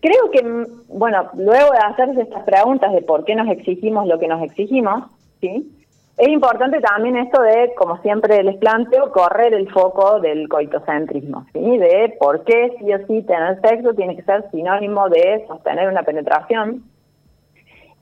creo 0.00 0.30
que, 0.32 0.66
bueno, 0.88 1.30
luego 1.34 1.70
de 1.70 1.78
hacerse 1.78 2.22
estas 2.22 2.42
preguntas 2.42 2.92
de 2.92 3.02
por 3.02 3.24
qué 3.24 3.36
nos 3.36 3.48
exigimos 3.48 4.08
lo 4.08 4.18
que 4.18 4.26
nos 4.26 4.42
exigimos, 4.42 5.04
¿sí? 5.40 5.70
Es 6.18 6.28
importante 6.28 6.78
también 6.80 7.16
esto 7.16 7.40
de, 7.40 7.72
como 7.74 7.96
siempre 8.02 8.42
les 8.42 8.56
planteo, 8.56 9.10
correr 9.12 9.54
el 9.54 9.70
foco 9.72 10.20
del 10.20 10.48
coitocentrismo, 10.48 11.46
¿sí? 11.52 11.78
De 11.78 12.14
por 12.20 12.44
qué 12.44 12.76
sí 12.78 12.92
o 12.92 12.98
sí 13.06 13.22
tener 13.22 13.60
sexo 13.62 13.94
tiene 13.94 14.14
que 14.16 14.22
ser 14.22 14.44
sinónimo 14.50 15.08
de 15.08 15.44
sostener 15.48 15.88
una 15.88 16.02
penetración. 16.02 16.84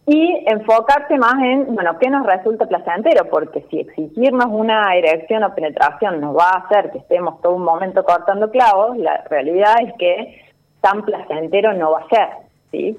y 0.07 0.44
enfocarse 0.46 1.16
más 1.18 1.35
en, 1.40 1.73
bueno, 1.75 1.96
qué 2.01 2.11
nos 2.11 2.27
resulta 2.27 2.66
placentero, 2.66 3.27
porque 3.31 3.64
si 3.70 3.79
exigirnos 3.79 4.46
una 4.51 4.92
erección 4.96 5.44
o 5.44 5.55
penetración 5.55 6.20
nos 6.20 6.37
va 6.37 6.49
a 6.49 6.59
hacer 6.64 6.90
que 6.90 6.99
estemos 6.99 7.40
todo 7.42 7.55
un 7.55 7.62
momento 7.62 8.03
cortando 8.03 8.51
clavos, 8.51 8.96
la 8.96 9.23
realidad 9.31 9.77
es 9.87 9.92
que 9.99 10.42
tan 10.81 11.05
placentero 11.05 11.75
no 11.75 11.92
va 11.92 12.01
a 12.01 12.09
ser, 12.09 12.29
¿sí? 12.73 12.96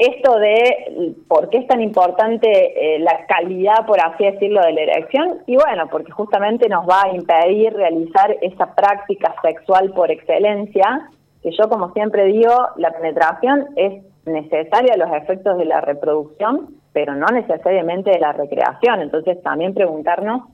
Esto 0.00 0.38
de 0.38 1.14
por 1.28 1.50
qué 1.50 1.58
es 1.58 1.66
tan 1.66 1.82
importante 1.82 2.48
eh, 2.48 3.00
la 3.00 3.26
calidad, 3.26 3.84
por 3.86 4.00
así 4.00 4.24
decirlo, 4.24 4.62
de 4.62 4.72
la 4.72 4.80
erección, 4.80 5.42
y 5.46 5.56
bueno, 5.56 5.88
porque 5.90 6.10
justamente 6.10 6.70
nos 6.70 6.88
va 6.88 7.02
a 7.04 7.14
impedir 7.14 7.74
realizar 7.74 8.34
esa 8.40 8.74
práctica 8.74 9.34
sexual 9.42 9.92
por 9.92 10.10
excelencia, 10.10 11.10
que 11.42 11.50
yo 11.50 11.68
como 11.68 11.92
siempre 11.92 12.24
digo, 12.24 12.50
la 12.76 12.92
penetración 12.92 13.66
es 13.76 14.02
necesaria 14.24 14.94
a 14.94 14.96
los 14.96 15.12
efectos 15.12 15.58
de 15.58 15.66
la 15.66 15.82
reproducción, 15.82 16.76
pero 16.94 17.14
no 17.14 17.26
necesariamente 17.26 18.10
de 18.10 18.20
la 18.20 18.32
recreación. 18.32 19.02
Entonces 19.02 19.42
también 19.42 19.74
preguntarnos 19.74 20.44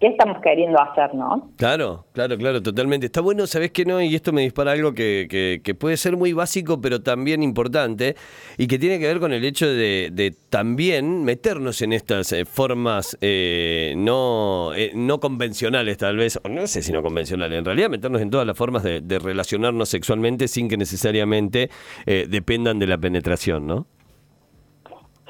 qué 0.00 0.08
estamos 0.08 0.38
queriendo 0.42 0.80
hacer, 0.80 1.14
¿no? 1.14 1.50
Claro, 1.56 2.04
claro, 2.12 2.36
claro, 2.36 2.62
totalmente. 2.62 3.06
Está 3.06 3.20
bueno, 3.20 3.46
¿sabes 3.46 3.70
qué 3.70 3.84
no? 3.84 4.00
Y 4.00 4.14
esto 4.14 4.32
me 4.32 4.42
dispara 4.42 4.72
algo 4.72 4.92
que, 4.92 5.60
que, 5.62 5.74
puede 5.74 5.96
ser 5.96 6.16
muy 6.16 6.32
básico, 6.32 6.80
pero 6.80 7.02
también 7.02 7.42
importante, 7.42 8.16
y 8.58 8.66
que 8.66 8.78
tiene 8.78 8.98
que 8.98 9.06
ver 9.06 9.20
con 9.20 9.32
el 9.32 9.44
hecho 9.44 9.66
de, 9.66 10.34
también 10.50 11.24
meternos 11.24 11.82
en 11.82 11.92
estas 11.92 12.32
eh, 12.32 12.44
formas 12.44 13.16
eh, 13.20 13.94
no, 13.96 14.72
eh, 14.74 14.92
no 14.94 15.20
convencionales, 15.20 15.98
tal 15.98 16.16
vez, 16.16 16.38
o 16.42 16.48
no 16.48 16.66
sé 16.66 16.82
si 16.82 16.92
no 16.92 17.02
convencionales, 17.02 17.58
en 17.58 17.64
realidad 17.64 17.88
meternos 17.88 18.20
en 18.20 18.30
todas 18.30 18.46
las 18.46 18.56
formas 18.56 18.82
de, 18.82 19.00
de 19.00 19.18
relacionarnos 19.18 19.88
sexualmente 19.88 20.48
sin 20.48 20.68
que 20.68 20.76
necesariamente 20.76 21.70
dependan 22.04 22.78
de 22.78 22.86
la 22.86 22.98
penetración, 22.98 23.66
¿no? 23.66 23.86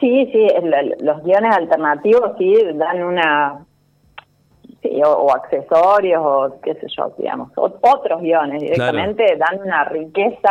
Sí, 0.00 0.28
sí, 0.32 0.46
los 1.00 1.22
guiones 1.22 1.56
alternativos 1.56 2.32
sí 2.38 2.54
dan 2.74 3.02
una 3.02 3.66
o, 5.04 5.32
accesorios 5.34 6.22
o 6.24 6.60
qué 6.62 6.74
sé 6.74 6.86
yo, 6.96 7.12
digamos, 7.18 7.50
otros 7.56 8.20
guiones 8.20 8.60
directamente 8.60 9.36
dan 9.36 9.60
una 9.60 9.84
riqueza 9.84 10.50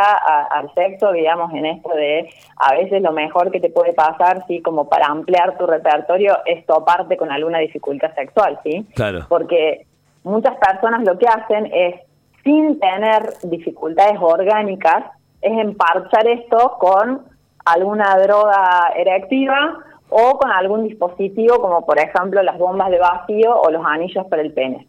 al 0.50 0.72
sexo, 0.74 1.12
digamos, 1.12 1.52
en 1.52 1.66
esto 1.66 1.90
de 1.94 2.30
a 2.56 2.74
veces 2.74 3.02
lo 3.02 3.12
mejor 3.12 3.50
que 3.50 3.60
te 3.60 3.70
puede 3.70 3.92
pasar, 3.92 4.44
sí, 4.46 4.60
como 4.62 4.88
para 4.88 5.06
ampliar 5.06 5.56
tu 5.56 5.66
repertorio 5.66 6.38
es 6.46 6.64
toparte 6.66 7.16
con 7.16 7.30
alguna 7.30 7.58
dificultad 7.58 8.14
sexual, 8.14 8.58
sí, 8.62 8.86
claro. 8.94 9.26
porque 9.28 9.86
muchas 10.24 10.56
personas 10.56 11.04
lo 11.04 11.18
que 11.18 11.26
hacen 11.26 11.70
es 11.72 12.00
sin 12.42 12.78
tener 12.78 13.34
dificultades 13.44 14.18
orgánicas 14.20 15.04
es 15.40 15.52
emparchar 15.58 16.26
esto 16.26 16.76
con 16.78 17.22
alguna 17.64 18.16
droga 18.18 18.92
erectiva 18.96 19.78
o 20.16 20.38
con 20.38 20.52
algún 20.52 20.84
dispositivo 20.84 21.58
como 21.60 21.84
por 21.84 21.98
ejemplo 21.98 22.40
las 22.40 22.56
bombas 22.56 22.88
de 22.90 23.00
vacío 23.00 23.60
o 23.60 23.68
los 23.70 23.84
anillos 23.84 24.24
para 24.26 24.42
el 24.42 24.52
pene. 24.52 24.86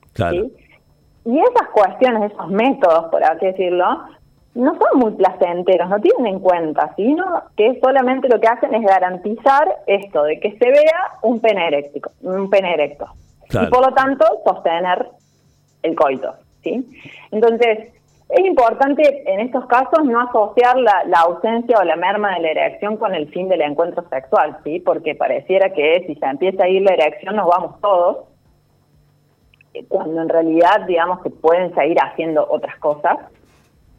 Y 1.25 1.39
esas 1.39 1.69
cuestiones, 1.73 2.31
esos 2.31 2.47
métodos, 2.49 3.05
por 3.05 3.23
así 3.23 3.47
decirlo, 3.47 3.85
no 4.53 4.77
son 4.77 4.99
muy 4.99 5.11
placenteros, 5.13 5.89
no 5.89 5.99
tienen 5.99 6.27
en 6.27 6.39
cuenta, 6.39 6.93
sino 6.95 7.25
que 7.57 7.79
solamente 7.83 8.29
lo 8.29 8.39
que 8.39 8.47
hacen 8.47 8.75
es 8.75 8.83
garantizar 8.83 9.67
esto 9.88 10.21
de 10.23 10.39
que 10.39 10.51
se 10.59 10.69
vea 10.69 11.17
un 11.23 11.39
pene 11.39 11.69
eréctico, 11.69 12.11
un 12.21 12.47
pene 12.51 12.75
erecto. 12.75 13.07
Y 13.49 13.65
por 13.65 13.83
lo 13.83 13.95
tanto 13.95 14.25
sostener 14.45 15.07
el 15.81 15.95
coito, 15.95 16.35
¿sí? 16.61 16.88
Entonces, 17.31 17.91
es 18.29 18.45
importante 18.45 19.31
en 19.31 19.39
estos 19.39 19.65
casos 19.67 20.03
no 20.03 20.19
asociar 20.19 20.77
la, 20.77 21.19
ausencia 21.19 21.77
o 21.79 21.83
la 21.83 21.95
merma 21.95 22.33
de 22.35 22.41
la 22.41 22.51
erección 22.51 22.97
con 22.97 23.13
el 23.13 23.29
fin 23.29 23.47
del 23.49 23.61
encuentro 23.61 24.03
sexual, 24.09 24.57
¿sí? 24.63 24.79
Porque 24.79 25.13
pareciera 25.13 25.71
que 25.73 26.03
si 26.07 26.15
se 26.15 26.25
empieza 26.25 26.63
a 26.63 26.69
ir 26.69 26.81
la 26.81 26.93
erección 26.93 27.35
nos 27.35 27.47
vamos 27.47 27.79
todos, 27.81 28.25
cuando 29.89 30.21
en 30.21 30.29
realidad 30.29 30.85
digamos 30.88 31.21
que 31.21 31.29
pueden 31.29 31.73
seguir 31.75 31.97
haciendo 32.01 32.47
otras 32.49 32.77
cosas. 32.79 33.17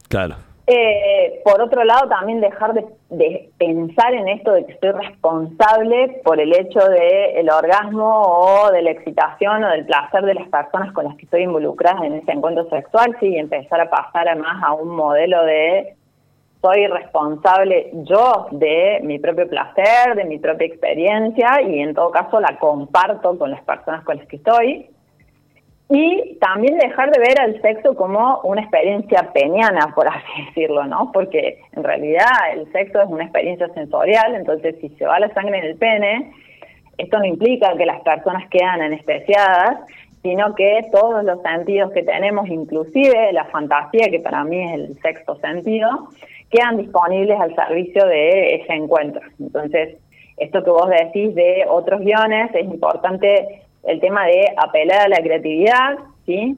Claro. 0.09 0.37
Eh, 0.69 1.43
por 1.45 1.61
otro 1.63 1.85
lado, 1.85 2.09
también 2.09 2.41
dejar 2.41 2.75
de, 2.75 3.51
pensar 3.57 4.13
en 4.15 4.27
esto 4.27 4.53
de 4.53 4.67
que 4.67 4.73
estoy 4.73 4.91
responsable 4.91 6.21
por 6.25 6.41
el 6.41 6.53
hecho 6.53 6.81
del 6.81 7.37
el 7.37 7.51
orgasmo 7.51 8.23
o 8.23 8.73
de 8.73 8.83
la 8.83 8.91
excitación 8.91 9.63
o 9.63 9.71
del 9.71 9.87
placer 9.87 10.25
de 10.25 10.35
las 10.35 10.49
personas 10.49 10.93
con 10.93 11.05
las 11.05 11.17
que 11.17 11.27
estoy 11.27 11.43
involucrada 11.43 12.05
en 12.05 12.15
ese 12.15 12.33
encuentro 12.33 12.69
sexual, 12.69 13.17
sí, 13.21 13.29
y 13.29 13.39
empezar 13.39 13.81
a 13.81 13.91
pasar 13.91 14.29
además 14.29 14.61
a 14.65 14.73
un 14.73 14.89
modelo 14.89 15.45
de 15.45 15.95
soy 16.61 16.89
responsable 16.89 17.91
yo 18.03 18.49
de 18.51 18.99
mi 19.05 19.21
propio 19.21 19.49
placer, 19.49 20.17
de 20.17 20.25
mi 20.25 20.39
propia 20.39 20.67
experiencia 20.67 21.63
y 21.63 21.79
en 21.79 21.95
todo 21.95 22.11
caso 22.11 22.41
la 22.41 22.59
comparto 22.59 23.39
con 23.39 23.53
las 23.53 23.63
personas 23.63 24.03
con 24.03 24.17
las 24.17 24.27
que 24.27 24.37
estoy 24.37 24.91
y 25.89 26.37
también 26.41 26.79
dejar 26.79 27.13
de 27.13 27.21
ver 27.21 27.41
al 27.41 27.61
sexo 27.63 27.95
como 27.95 28.41
una 28.43 28.63
experiencia 28.63 29.31
peniana, 29.33 29.93
por 29.95 30.09
así 30.09 30.27
decirlo, 30.47 30.85
¿no? 30.85 31.11
Porque 31.13 31.61
en 31.73 31.85
realidad 31.85 32.27
el 32.53 32.71
sexo 32.73 33.03
es 33.03 33.09
una 33.09 33.25
experiencia 33.25 33.69
sensorial, 33.69 34.35
entonces 34.35 34.77
si 34.81 34.89
se 34.91 35.07
va 35.07 35.21
la 35.21 35.33
sangre 35.33 35.59
en 35.59 35.65
el 35.65 35.77
pene, 35.77 36.33
esto 36.99 37.19
no 37.19 37.25
implica 37.25 37.77
que 37.77 37.87
las 37.87 38.01
personas 38.01 38.49
quedan 38.49 38.81
anestesiadas, 38.81 39.81
sino 40.23 40.55
que 40.57 40.81
todos 40.91 41.23
los 41.23 41.41
sentidos 41.43 41.93
que 41.93 42.03
tenemos, 42.03 42.49
inclusive 42.49 43.33
la 43.33 43.45
fantasía, 43.45 44.09
que 44.11 44.19
para 44.19 44.43
mí 44.43 44.61
es 44.61 44.73
el 44.73 44.99
sexto 45.01 45.37
sentido, 45.37 46.09
quedan 46.51 46.79
disponibles 46.79 47.39
al 47.39 47.55
servicio 47.55 48.05
de 48.07 48.57
ese 48.57 48.73
encuentro. 48.73 49.21
Entonces, 49.39 49.99
esto 50.39 50.65
que 50.65 50.71
vos 50.71 50.89
decís 50.89 51.35
de 51.35 51.65
otros 51.69 52.01
guiones, 52.01 52.51
es 52.55 52.65
importante 52.65 53.66
el 53.87 54.01
tema 54.01 54.27
de 54.27 54.47
apelar 54.57 55.03
a 55.03 55.09
la 55.09 55.19
creatividad, 55.19 55.99
¿sí? 56.27 56.57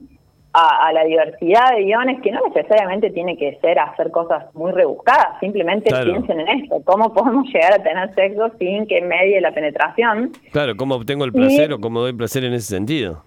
A, 0.51 0.91
la 0.91 1.03
diversidad 1.03 1.75
de 1.75 1.83
guiones, 1.83 2.21
que 2.21 2.31
no 2.31 2.39
necesariamente 2.47 3.11
tiene 3.11 3.37
que 3.37 3.59
ser 3.61 3.77
hacer 3.77 4.09
cosas 4.09 4.53
muy 4.55 4.71
rebuscadas, 4.71 5.39
simplemente 5.39 5.91
piensen 6.03 6.39
en 6.39 6.47
esto, 6.63 6.81
cómo 6.85 7.13
podemos 7.13 7.45
llegar 7.53 7.73
a 7.73 7.83
tener 7.83 8.13
sexo 8.15 8.49
sin 8.57 8.87
que 8.87 8.99
medie 8.99 9.39
la 9.41 9.51
penetración. 9.51 10.31
Claro, 10.51 10.75
cómo 10.75 10.95
obtengo 10.95 11.23
el 11.23 11.31
placer 11.31 11.71
o 11.71 11.79
cómo 11.79 12.01
doy 12.01 12.13
placer 12.13 12.43
en 12.43 12.53
ese 12.53 12.65
sentido. 12.65 13.23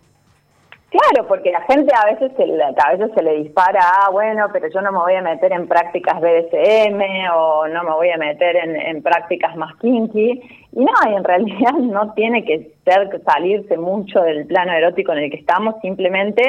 Claro, 0.92 1.26
porque 1.26 1.50
la 1.50 1.62
gente 1.62 1.90
a 1.94 2.04
veces 2.04 2.32
se 2.36 2.46
le, 2.46 2.62
a 2.62 2.92
veces 2.94 3.10
se 3.14 3.22
le 3.22 3.38
dispara, 3.38 3.80
ah, 3.82 4.10
bueno, 4.10 4.48
pero 4.52 4.68
yo 4.68 4.82
no 4.82 4.92
me 4.92 4.98
voy 4.98 5.14
a 5.14 5.22
meter 5.22 5.50
en 5.50 5.66
prácticas 5.66 6.20
BDSM 6.20 7.00
o 7.34 7.66
no 7.66 7.82
me 7.82 7.92
voy 7.92 8.10
a 8.10 8.18
meter 8.18 8.56
en, 8.56 9.02
prácticas 9.02 9.56
más 9.56 9.74
kinky. 9.76 10.42
Y 10.72 10.84
no, 10.84 10.92
y 11.10 11.14
en 11.14 11.24
realidad 11.32 11.72
no 11.72 12.12
tiene 12.12 12.44
que 12.44 12.72
ser 12.84 13.08
salirse 13.24 13.78
mucho 13.78 14.20
del 14.20 14.46
plano 14.46 14.72
erótico 14.72 15.12
en 15.12 15.20
el 15.20 15.30
que 15.30 15.38
estamos, 15.38 15.76
simplemente 15.80 16.42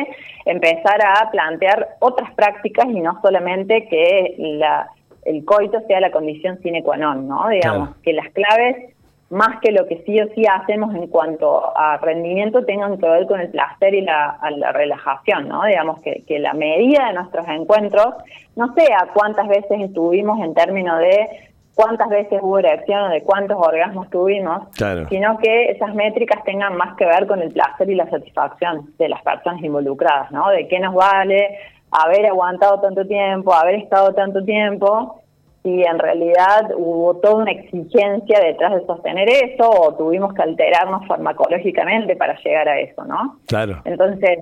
empezar 0.43 0.99
a 1.01 1.31
plantear 1.31 1.95
otras 1.99 2.33
prácticas 2.33 2.87
y 2.87 2.99
no 2.99 3.21
solamente 3.21 3.87
que 3.87 4.35
la, 4.37 4.89
el 5.23 5.45
coito 5.45 5.79
sea 5.87 6.01
la 6.01 6.11
condición 6.11 6.59
sine 6.61 6.83
qua 6.83 6.97
non, 6.97 7.29
¿no? 7.29 7.47
Digamos, 7.47 7.95
que 8.03 8.11
las 8.11 8.29
claves 8.33 8.93
más 9.29 9.59
que 9.61 9.71
lo 9.71 9.87
que 9.87 10.03
sí 10.05 10.19
o 10.21 10.27
sí 10.35 10.43
hacemos 10.45 10.93
en 10.93 11.07
cuanto 11.07 11.75
a 11.75 11.97
rendimiento 11.97 12.65
tengan 12.65 12.97
que 12.97 13.09
ver 13.09 13.25
con 13.25 13.39
el 13.39 13.49
placer 13.49 13.95
y 13.95 14.01
la, 14.01 14.37
relajación, 14.73 15.47
¿no? 15.47 15.63
Digamos 15.63 16.01
que, 16.01 16.23
que, 16.27 16.39
la 16.39 16.53
medida 16.53 17.07
de 17.07 17.13
nuestros 17.13 17.47
encuentros 17.47 18.13
no 18.55 18.73
sea 18.75 19.09
cuántas 19.13 19.47
veces 19.47 19.81
estuvimos 19.81 20.39
en 20.39 20.53
términos 20.53 20.99
de 20.99 21.29
cuántas 21.75 22.09
veces 22.09 22.39
hubo 22.41 22.59
erección 22.59 23.03
o 23.03 23.09
de 23.09 23.23
cuántos 23.23 23.57
orgasmos 23.57 24.09
tuvimos, 24.09 24.67
sino 25.09 25.37
que 25.39 25.71
esas 25.71 25.93
métricas 25.95 26.43
tengan 26.43 26.75
más 26.75 26.95
que 26.95 27.05
ver 27.05 27.27
con 27.27 27.41
el 27.41 27.51
placer 27.51 27.89
y 27.89 27.95
la 27.95 28.09
satisfacción 28.09 28.93
de 28.97 29.09
las 29.09 29.21
personas 29.23 29.61
involucradas, 29.63 30.31
¿no? 30.31 30.49
De 30.49 30.67
qué 30.67 30.79
nos 30.79 30.93
vale 30.93 31.57
haber 31.91 32.25
aguantado 32.27 32.79
tanto 32.79 33.05
tiempo, 33.05 33.53
haber 33.53 33.75
estado 33.75 34.13
tanto 34.13 34.43
tiempo 34.43 35.22
si 35.63 35.81
en 35.81 35.97
realidad 35.97 36.71
hubo 36.75 37.15
toda 37.15 37.35
una 37.35 37.51
exigencia 37.51 38.39
detrás 38.39 38.75
de 38.75 38.85
sostener 38.85 39.29
eso 39.29 39.69
o 39.69 39.95
tuvimos 39.95 40.33
que 40.33 40.41
alterarnos 40.41 41.07
farmacológicamente 41.07 42.17
para 42.17 42.37
llegar 42.43 42.67
a 42.67 42.79
eso, 42.81 43.05
¿no? 43.05 43.39
Claro. 43.47 43.81
Entonces, 43.85 44.39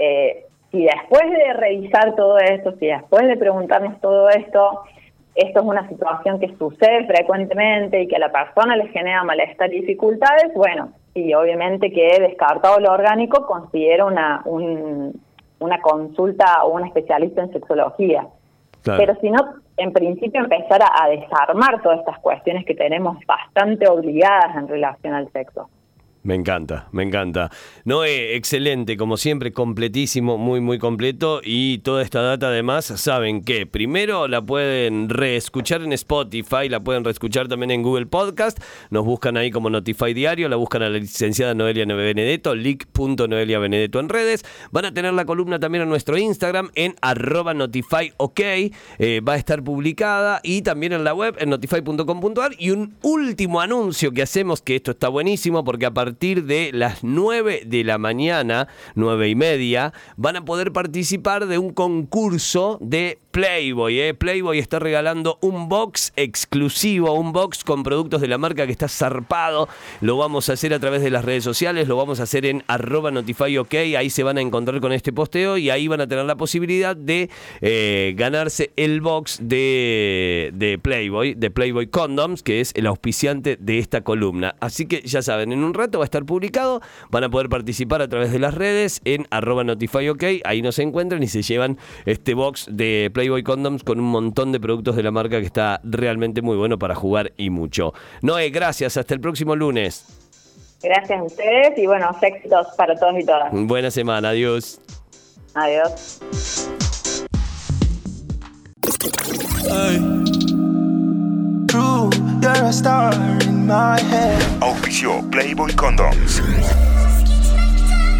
eh, 0.00 0.44
si 0.72 0.82
después 0.82 1.30
de 1.30 1.52
revisar 1.54 2.16
todo 2.16 2.38
esto, 2.38 2.72
si 2.78 2.86
después 2.86 3.26
de 3.28 3.36
preguntarnos 3.36 4.00
todo 4.00 4.28
esto, 4.30 4.82
esto 5.36 5.60
es 5.60 5.64
una 5.64 5.88
situación 5.88 6.40
que 6.40 6.52
sucede 6.58 7.06
frecuentemente 7.06 8.02
y 8.02 8.08
que 8.08 8.16
a 8.16 8.18
la 8.18 8.32
persona 8.32 8.76
le 8.76 8.88
genera 8.88 9.22
malestar 9.22 9.72
y 9.72 9.80
dificultades, 9.80 10.52
bueno, 10.54 10.92
y 11.14 11.32
obviamente 11.34 11.92
que 11.92 12.08
he 12.08 12.20
descartado 12.20 12.80
lo 12.80 12.92
orgánico, 12.92 13.46
considero 13.46 14.08
una, 14.08 14.42
una 14.44 15.80
consulta 15.80 16.64
o 16.64 16.74
un 16.74 16.84
especialista 16.84 17.42
en 17.42 17.52
sexología. 17.52 18.26
Pero 18.84 19.14
si 19.20 19.30
no, 19.30 19.38
en 19.78 19.92
principio 19.92 20.40
empezar 20.40 20.80
a, 20.82 21.08
desarmar 21.08 21.80
todas 21.82 22.00
estas 22.00 22.18
cuestiones 22.18 22.64
que 22.66 22.74
tenemos 22.74 23.16
bastante 23.26 23.88
obligadas 23.88 24.54
en 24.56 24.68
relación 24.68 25.14
al 25.14 25.30
sexo. 25.32 25.68
Me 26.28 26.34
encanta, 26.34 26.88
me 26.92 27.04
encanta. 27.04 27.50
Noé, 27.86 28.36
excelente, 28.36 28.98
como 28.98 29.16
siempre, 29.16 29.50
completísimo, 29.50 30.36
muy, 30.36 30.60
muy 30.60 30.78
completo. 30.78 31.40
Y 31.42 31.78
toda 31.78 32.02
esta 32.02 32.20
data, 32.20 32.48
además, 32.48 32.84
saben 32.84 33.42
que 33.42 33.64
primero 33.64 34.28
la 34.28 34.42
pueden 34.42 35.08
reescuchar 35.08 35.80
en 35.80 35.94
Spotify, 35.94 36.68
la 36.68 36.80
pueden 36.80 37.02
reescuchar 37.02 37.48
también 37.48 37.70
en 37.70 37.82
Google 37.82 38.04
Podcast. 38.04 38.62
Nos 38.90 39.06
buscan 39.06 39.38
ahí 39.38 39.50
como 39.50 39.70
Notify 39.70 40.12
Diario, 40.12 40.50
la 40.50 40.56
buscan 40.56 40.82
a 40.82 40.90
la 40.90 40.98
licenciada 40.98 41.54
Noelia 41.54 41.86
Benedetto, 41.86 42.54
leak.noelia 42.54 43.58
Benedetto 43.58 43.98
en 43.98 44.10
redes. 44.10 44.44
Van 44.70 44.84
a 44.84 44.92
tener 44.92 45.14
la 45.14 45.24
columna 45.24 45.58
también 45.58 45.84
en 45.84 45.88
nuestro 45.88 46.18
Instagram, 46.18 46.68
en 46.74 46.94
arroba 47.00 47.54
notify 47.54 48.12
ok. 48.18 48.40
Eh, 48.98 49.22
va 49.26 49.32
a 49.32 49.36
estar 49.36 49.64
publicada 49.64 50.40
y 50.42 50.60
también 50.60 50.92
en 50.92 51.04
la 51.04 51.14
web, 51.14 51.36
en 51.38 51.48
notify.com.ar. 51.48 52.52
Y 52.58 52.72
un 52.72 52.96
último 53.00 53.62
anuncio 53.62 54.12
que 54.12 54.20
hacemos, 54.20 54.60
que 54.60 54.76
esto 54.76 54.90
está 54.90 55.08
buenísimo, 55.08 55.64
porque 55.64 55.86
a 55.86 55.90
partir 55.90 56.17
de 56.18 56.70
las 56.72 57.04
9 57.04 57.62
de 57.64 57.84
la 57.84 57.96
mañana, 57.96 58.66
9 58.96 59.28
y 59.28 59.34
media, 59.36 59.92
van 60.16 60.34
a 60.34 60.44
poder 60.44 60.72
participar 60.72 61.46
de 61.46 61.58
un 61.58 61.72
concurso 61.72 62.78
de 62.80 63.18
Playboy. 63.30 64.00
¿eh? 64.00 64.14
Playboy 64.14 64.58
está 64.58 64.80
regalando 64.80 65.38
un 65.42 65.68
box 65.68 66.12
exclusivo, 66.16 67.12
un 67.12 67.32
box 67.32 67.62
con 67.62 67.84
productos 67.84 68.20
de 68.20 68.26
la 68.26 68.36
marca 68.36 68.66
que 68.66 68.72
está 68.72 68.88
zarpado. 68.88 69.68
Lo 70.00 70.16
vamos 70.16 70.48
a 70.48 70.54
hacer 70.54 70.74
a 70.74 70.80
través 70.80 71.02
de 71.02 71.10
las 71.10 71.24
redes 71.24 71.44
sociales, 71.44 71.86
lo 71.86 71.96
vamos 71.96 72.18
a 72.18 72.24
hacer 72.24 72.46
en 72.46 72.64
arroba 72.66 73.12
notifyok. 73.12 73.72
Ahí 73.74 74.10
se 74.10 74.24
van 74.24 74.38
a 74.38 74.40
encontrar 74.40 74.80
con 74.80 74.92
este 74.92 75.12
posteo 75.12 75.56
y 75.56 75.70
ahí 75.70 75.86
van 75.86 76.00
a 76.00 76.08
tener 76.08 76.24
la 76.24 76.36
posibilidad 76.36 76.96
de 76.96 77.30
eh, 77.60 78.14
ganarse 78.16 78.72
el 78.74 79.00
box 79.00 79.38
de, 79.40 80.50
de 80.54 80.78
Playboy, 80.78 81.34
de 81.34 81.50
Playboy 81.52 81.86
Condoms, 81.86 82.42
que 82.42 82.60
es 82.60 82.72
el 82.74 82.86
auspiciante 82.86 83.56
de 83.56 83.78
esta 83.78 84.00
columna. 84.00 84.56
Así 84.58 84.86
que 84.86 85.02
ya 85.02 85.22
saben, 85.22 85.52
en 85.52 85.62
un 85.62 85.74
rato 85.74 85.98
va 85.98 86.04
a 86.04 86.06
estar 86.08 86.24
publicado. 86.24 86.80
Van 87.10 87.24
a 87.24 87.28
poder 87.28 87.48
participar 87.48 88.02
a 88.02 88.08
través 88.08 88.32
de 88.32 88.38
las 88.38 88.54
redes 88.54 89.00
en 89.04 89.26
arroba 89.30 89.64
notifyok. 89.64 90.22
Ahí 90.44 90.62
nos 90.62 90.78
encuentran 90.78 91.22
y 91.22 91.28
se 91.28 91.42
llevan 91.42 91.78
este 92.06 92.34
box 92.34 92.66
de 92.70 93.10
Playboy 93.12 93.42
Condoms 93.42 93.84
con 93.84 94.00
un 94.00 94.06
montón 94.06 94.52
de 94.52 94.60
productos 94.60 94.96
de 94.96 95.02
la 95.02 95.10
marca 95.10 95.40
que 95.40 95.46
está 95.46 95.80
realmente 95.84 96.42
muy 96.42 96.56
bueno 96.56 96.78
para 96.78 96.94
jugar 96.94 97.32
y 97.36 97.50
mucho. 97.50 97.92
Noé, 98.22 98.50
gracias. 98.50 98.96
Hasta 98.96 99.14
el 99.14 99.20
próximo 99.20 99.54
lunes. 99.54 100.04
Gracias 100.82 101.18
a 101.18 101.22
ustedes 101.22 101.76
y 101.76 101.86
bueno, 101.86 102.10
éxitos 102.20 102.68
para 102.76 102.94
todos 102.94 103.18
y 103.18 103.24
todas. 103.24 103.50
Buena 103.52 103.90
semana. 103.90 104.30
Adiós. 104.30 104.80
Adiós. 105.54 106.20
Auspicio 114.60 115.22
Playboy 115.30 115.74
Condoms. 115.74 116.42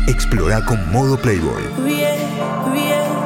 Explora 0.06 0.64
con 0.64 0.90
modo 0.90 1.16
Playboy. 1.16 1.62
Yeah, 1.86 2.16
yeah. 2.74 3.17